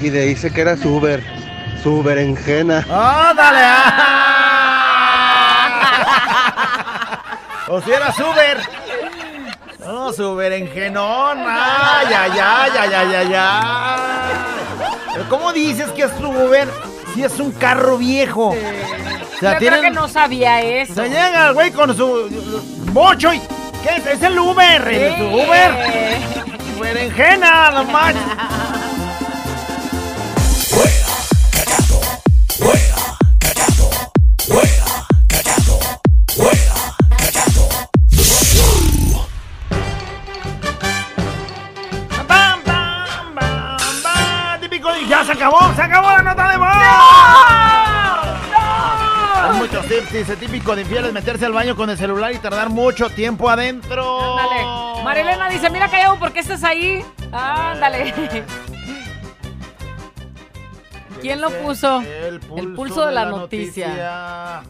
[0.00, 1.41] y le dice que era su Uber,
[1.82, 2.84] su berenjena.
[2.90, 3.58] ¡Ándale!
[7.68, 8.60] O si era Suber.
[9.80, 11.38] No, su berenjenón.
[11.46, 14.00] ¡Ay, ay, ay, ay, ay, ay, ay!
[15.12, 16.68] Pero ¿cómo dices que es su Uber
[17.14, 18.48] si es un carro viejo?
[18.50, 19.80] O sea, Yo tienen...
[19.80, 20.94] creo que no sabía eso.
[20.94, 22.28] Se llega el güey con su
[22.92, 23.40] mocho y...
[23.82, 24.06] ¿Qué es?
[24.06, 25.72] Es el Uber, el su Uber.
[26.80, 28.22] Berenjena, no manches.
[50.22, 54.38] Dice típico de infieles meterse al baño con el celular y tardar mucho tiempo adentro.
[54.38, 55.02] Ándale.
[55.02, 57.04] Marilena dice, mira callado, ¿por qué estás ahí?
[57.32, 58.14] Ándale.
[61.20, 62.02] ¿Quién lo puso?
[62.02, 64.58] El pulso, de, la, noticia.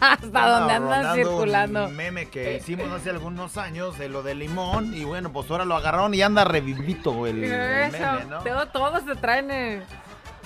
[0.00, 1.86] Hasta donde andan circulando.
[1.86, 5.64] Un meme que hicimos hace algunos años de lo de limón y bueno, pues ahora
[5.64, 8.38] lo agarraron y anda revivito el, el meme, ¿no?
[8.40, 9.52] todo- todos te traen...
[9.52, 9.82] eh,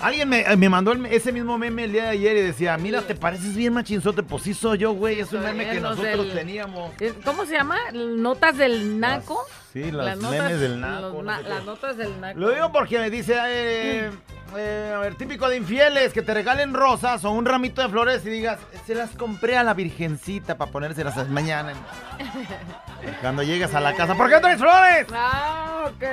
[0.01, 3.01] Alguien me, me mandó el- ese mismo meme el día de ayer y decía, mira,
[3.01, 4.23] te pareces bien machinzote.
[4.23, 6.91] Pues sí soy yo, güey, es un meme que nosotros del- teníamos.
[6.99, 7.77] eh, ¿Cómo se llama?
[7.93, 9.39] ¿Notas del naco?
[9.73, 11.21] Sí, las, Las notas- memes del naco.
[11.23, 12.39] no sé las notas del naco.
[12.39, 14.09] Lo digo porque me dice, eh,
[14.57, 18.25] eh, a ver, típico de infieles, que te regalen rosas o un ramito de flores
[18.25, 21.73] y digas, se las compré a la virgencita para ponérselas mañana.
[23.21, 25.07] Cuando llegues a la casa, ¿por qué traes flores?
[25.13, 26.03] Ah, ok.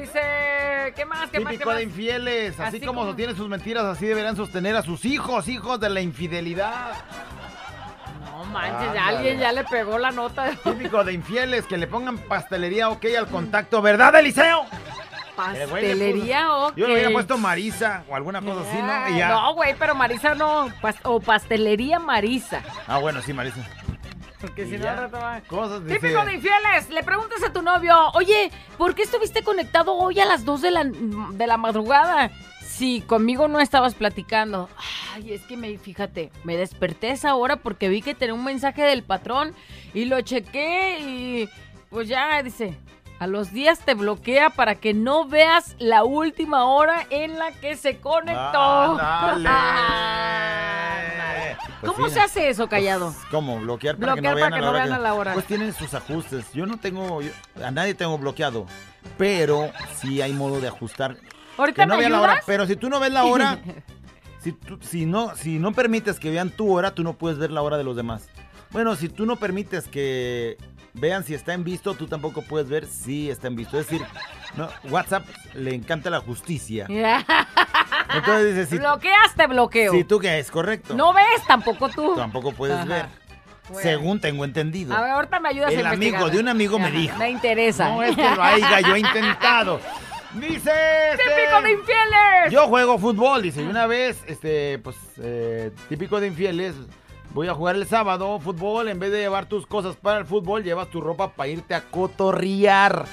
[0.00, 1.30] Dice, ¿qué más?
[1.30, 1.50] ¿Qué más?
[1.52, 1.76] ¿Qué Típico más?
[1.78, 5.48] de infieles, así, Así como, como- sostiene sus mentiras, así deberán sostener a sus hijos,
[5.48, 6.92] hijos de la infidelidad.
[8.30, 10.50] No manches, ya alguien ya le pegó la nota.
[10.62, 14.66] Típico de infieles, que le pongan pastelería ok al contacto, ¿verdad, Eliseo?
[15.34, 16.76] Pastelería, ok.
[16.76, 19.08] Yo le había puesto Marisa o alguna cosa así, ¿no?
[19.14, 19.28] Y ya.
[19.28, 20.68] No, güey, pero Marisa no.
[20.80, 22.62] pas- o pastelería Marisa.
[22.86, 23.58] Ah, bueno, sí, Marisa.
[24.40, 26.90] Porque si no, al rato va- Cosas, Típico de infieles.
[26.90, 30.70] Le preguntas a tu novio, oye, ¿por qué estuviste conectado hoy a las 2 de
[30.70, 32.30] la, de la madrugada?
[32.60, 34.68] Si conmigo no estabas platicando.
[35.14, 38.82] Ay, es que me, fíjate, me desperté esa hora porque vi que tenía un mensaje
[38.82, 39.54] del patrón
[39.94, 41.48] y lo chequé y
[41.88, 42.76] pues ya, dice,
[43.18, 47.76] a los días te bloquea para que no veas la última hora en la que
[47.76, 48.98] se conectó.
[49.00, 49.48] Ándale.
[51.80, 53.14] Pues ¿Cómo se hace eso, callado?
[53.30, 53.58] ¿Cómo?
[53.60, 55.32] Bloquear para Bloquear que no vean, para que a, la hora vean a la hora.
[55.34, 56.52] Pues tienen sus ajustes.
[56.52, 57.30] Yo no tengo, yo-
[57.64, 58.66] a nadie tengo bloqueado,
[59.18, 61.16] pero sí hay modo de ajustar.
[61.58, 62.40] ¿Ahorita que no me vean la hora.
[62.46, 63.58] Pero si tú no ves la hora,
[64.42, 67.50] si, tú- si, no, si no permites que vean tu hora, tú no puedes ver
[67.50, 68.28] la hora de los demás.
[68.70, 70.56] Bueno, si tú no permites que
[70.92, 73.78] vean si está en visto, tú tampoco puedes ver si está en visto.
[73.78, 74.04] Es decir,
[74.56, 76.86] no, WhatsApp le encanta la justicia.
[78.14, 79.92] Entonces dice, si, Bloqueas, te bloqueo.
[79.92, 80.94] si tú que es correcto.
[80.94, 82.14] No ves, tampoco tú.
[82.16, 82.84] Tampoco puedes Ajá.
[82.86, 83.06] ver.
[83.68, 83.82] Bueno.
[83.82, 84.94] Según tengo entendido.
[84.96, 87.16] A ver, ahorita me ayudas a El amigo de un amigo me dijo.
[87.18, 87.88] Me interesa.
[87.88, 89.80] No es que lo haya yo intentado.
[90.34, 90.70] Dice
[91.12, 92.52] este, ¡Típico de infieles!
[92.52, 93.62] Yo juego fútbol, dice.
[93.62, 96.74] Y una vez, este, pues, eh, típico de infieles.
[97.36, 98.88] Voy a jugar el sábado fútbol.
[98.88, 101.82] En vez de llevar tus cosas para el fútbol, llevas tu ropa para irte a
[101.82, 103.04] cotorrear.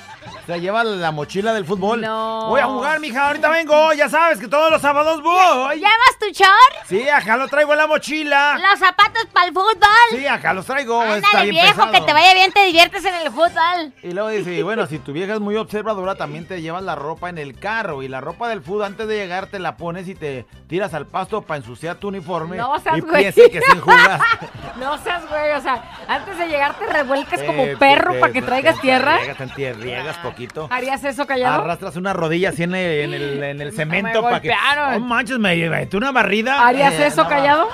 [0.42, 2.00] O sea, llevas la mochila del fútbol.
[2.00, 2.48] No.
[2.48, 3.28] Voy a jugar, mija.
[3.28, 3.92] Ahorita vengo.
[3.92, 5.76] Ya sabes que todos los sábados voy.
[5.76, 6.88] ¿Llevas tu short?
[6.88, 8.58] Sí, acá lo traigo en la mochila.
[8.62, 9.74] ¿Los zapatos para el fútbol?
[10.12, 11.04] Sí, acá los traigo.
[11.04, 11.92] está Ándale, bien viejo, pesado.
[11.92, 13.94] que te vaya bien, te diviertes en el fútbol.
[14.04, 16.96] Y luego dice, y bueno, si tu vieja es muy observadora, también te llevas la
[16.96, 18.02] ropa en el carro.
[18.02, 21.08] Y la ropa del fútbol, antes de llegar, te la pones y te tiras al
[21.08, 22.56] pasto para ensuciar tu uniforme.
[22.56, 23.34] No seas y güey.
[23.34, 24.13] que sin jugar.
[24.80, 28.34] No seas güey, o sea, antes de llegar te revuelcas como Eh, perro te- para
[28.34, 29.18] que te- traigas te tierra.
[29.18, 30.68] Riegas, te poquito.
[30.72, 31.62] ¿Harías eso callado?
[31.62, 34.52] Arrastras una rodilla así en el, en el, en el cemento Me para que.
[34.94, 36.66] No manches, me metí una barrida.
[36.68, 37.30] ¿Harías Eh, eso no.
[37.30, 37.70] callado?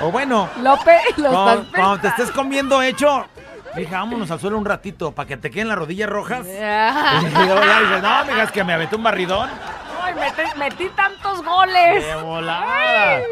[0.00, 3.26] O bueno, López, lo cuando, cuando te estés comiendo hecho,
[3.76, 6.46] mija, vámonos al suelo un ratito para que te queden las rodillas rojas.
[6.46, 6.50] Y
[7.46, 9.48] luego ya dices, no, mija, es que me aventé un barridón.
[10.14, 12.04] Metí, metí tantos goles.
[12.04, 13.22] ¡Qué volada!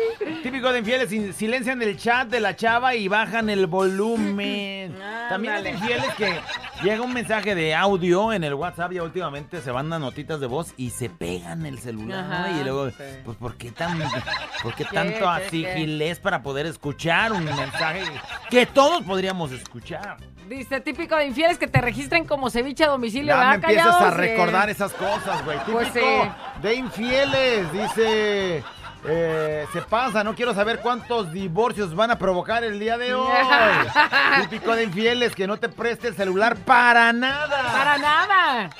[0.42, 4.96] Típico de infieles, silencian el chat de la chava y bajan el volumen.
[5.28, 6.40] También hay de infieles que
[6.82, 10.74] llega un mensaje de audio en el WhatsApp y últimamente se mandan notitas de voz
[10.76, 12.50] y se pegan el celular.
[12.58, 12.96] y luego, sí.
[13.24, 13.98] pues, ¿por qué, tan,
[14.62, 18.02] por qué ¿Qué, tanto así gilés para poder escuchar un mensaje
[18.48, 20.16] que todos podríamos escuchar?
[20.50, 23.86] Dice, típico de infieles que te registren como ceviche a domicilio, Ya me ¿verdad, empiezas
[23.94, 24.16] a Callados?
[24.16, 25.56] recordar Eh, esas cosas, güey.
[25.58, 26.00] Típico Pues sí.
[26.60, 28.64] de infieles, dice.
[29.06, 33.30] eh, se pasa, no quiero saber cuántos divorcios van a provocar el día de hoy.
[34.40, 37.72] Típico de infieles que no te preste el celular para nada.
[37.72, 38.70] Para nada.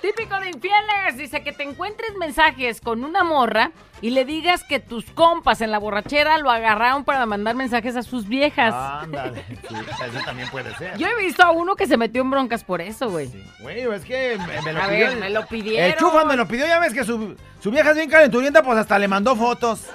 [0.00, 1.16] Típico de infieles.
[1.16, 3.70] Dice que te encuentres mensajes con una morra
[4.00, 8.02] y le digas que tus compas en la borrachera lo agarraron para mandar mensajes a
[8.02, 8.74] sus viejas.
[8.74, 10.96] Ándale, sí, eso también puede ser.
[10.96, 13.30] Yo he visto a uno que se metió en broncas por eso, güey.
[13.60, 15.06] Güey, es que me, me lo A pidió.
[15.08, 15.90] ver, me lo pidieron.
[15.90, 18.78] El chufan me lo pidió, ya ves que su, su vieja es bien calenturienta, pues
[18.78, 19.86] hasta le mandó fotos.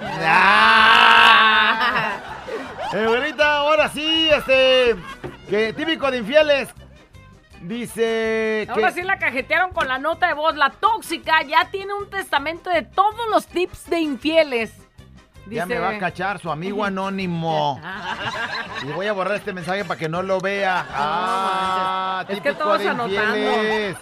[1.18, 2.20] Ah.
[2.92, 4.94] Eh, güerita, ahora sí, este.
[5.50, 6.68] Que típico de infieles.
[7.62, 8.66] Dice.
[8.68, 10.56] Ahora que, sí la cajetearon con la nota de voz.
[10.56, 14.72] La tóxica ya tiene un testamento de todos los tips de infieles.
[15.48, 17.80] Ya me va a cachar su amigo anónimo.
[18.82, 20.86] Y voy a borrar este mensaje para que no lo vea.
[20.90, 23.98] Ah, Es que todos de anotando.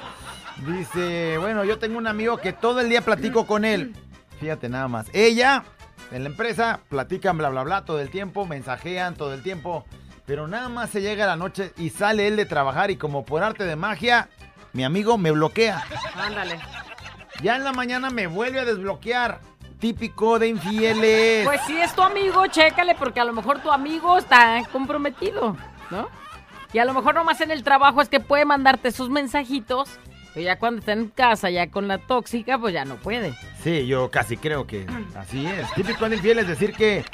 [0.67, 3.95] Dice, bueno, yo tengo un amigo que todo el día platico con él.
[4.41, 5.07] Fíjate nada más.
[5.13, 5.65] Ella,
[6.13, 9.85] en la empresa, platican bla, bla, bla todo el tiempo, mensajean todo el tiempo.
[10.27, 13.43] Pero nada más se llega la noche y sale él de trabajar y como por
[13.43, 14.29] arte de magia,
[14.73, 15.85] mi amigo me bloquea.
[16.17, 16.59] Ándale.
[17.43, 19.41] Ya en la mañana me vuelve a desbloquear.
[19.79, 21.45] Típico de infieles.
[21.45, 25.57] Pues si es tu amigo, chécale, porque a lo mejor tu amigo está comprometido,
[25.91, 26.09] ¿no?
[26.73, 29.99] Y a lo mejor nomás en el trabajo es que puede mandarte esos mensajitos,
[30.35, 33.35] pero ya cuando está en casa, ya con la tóxica, pues ya no puede.
[33.63, 34.85] Sí, yo casi creo que
[35.17, 35.73] así es.
[35.75, 37.05] Típico de infieles decir que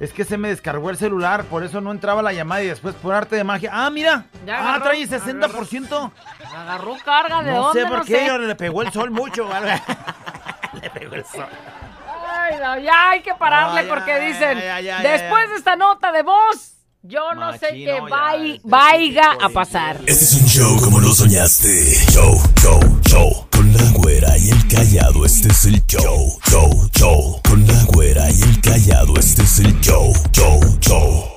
[0.00, 2.94] es que se me descargó el celular, por eso no entraba la llamada y después
[2.94, 3.70] por arte de magia.
[3.72, 4.24] Ah, mira.
[4.46, 6.12] Ya ah, agarró, trae 60%.
[6.56, 8.38] Agarró carga de No dónde, sé por no qué, sé.
[8.38, 9.46] le pegó el sol mucho.
[9.46, 9.80] ¿vale?
[10.82, 11.46] le pegó el sol.
[12.26, 14.58] Ay, no, ya hay que pararle porque dicen,
[15.02, 16.71] después de esta nota de voz,
[17.04, 19.96] yo no sé qué va vaya a pasar.
[20.06, 21.96] Este es un show como lo soñaste.
[22.12, 23.46] Show, show, show.
[23.50, 26.38] Con la güera y el callado, este es el show.
[26.48, 27.40] Show, show.
[27.42, 30.12] Con la güera y el callado, este es el show.
[30.32, 31.31] Show, show.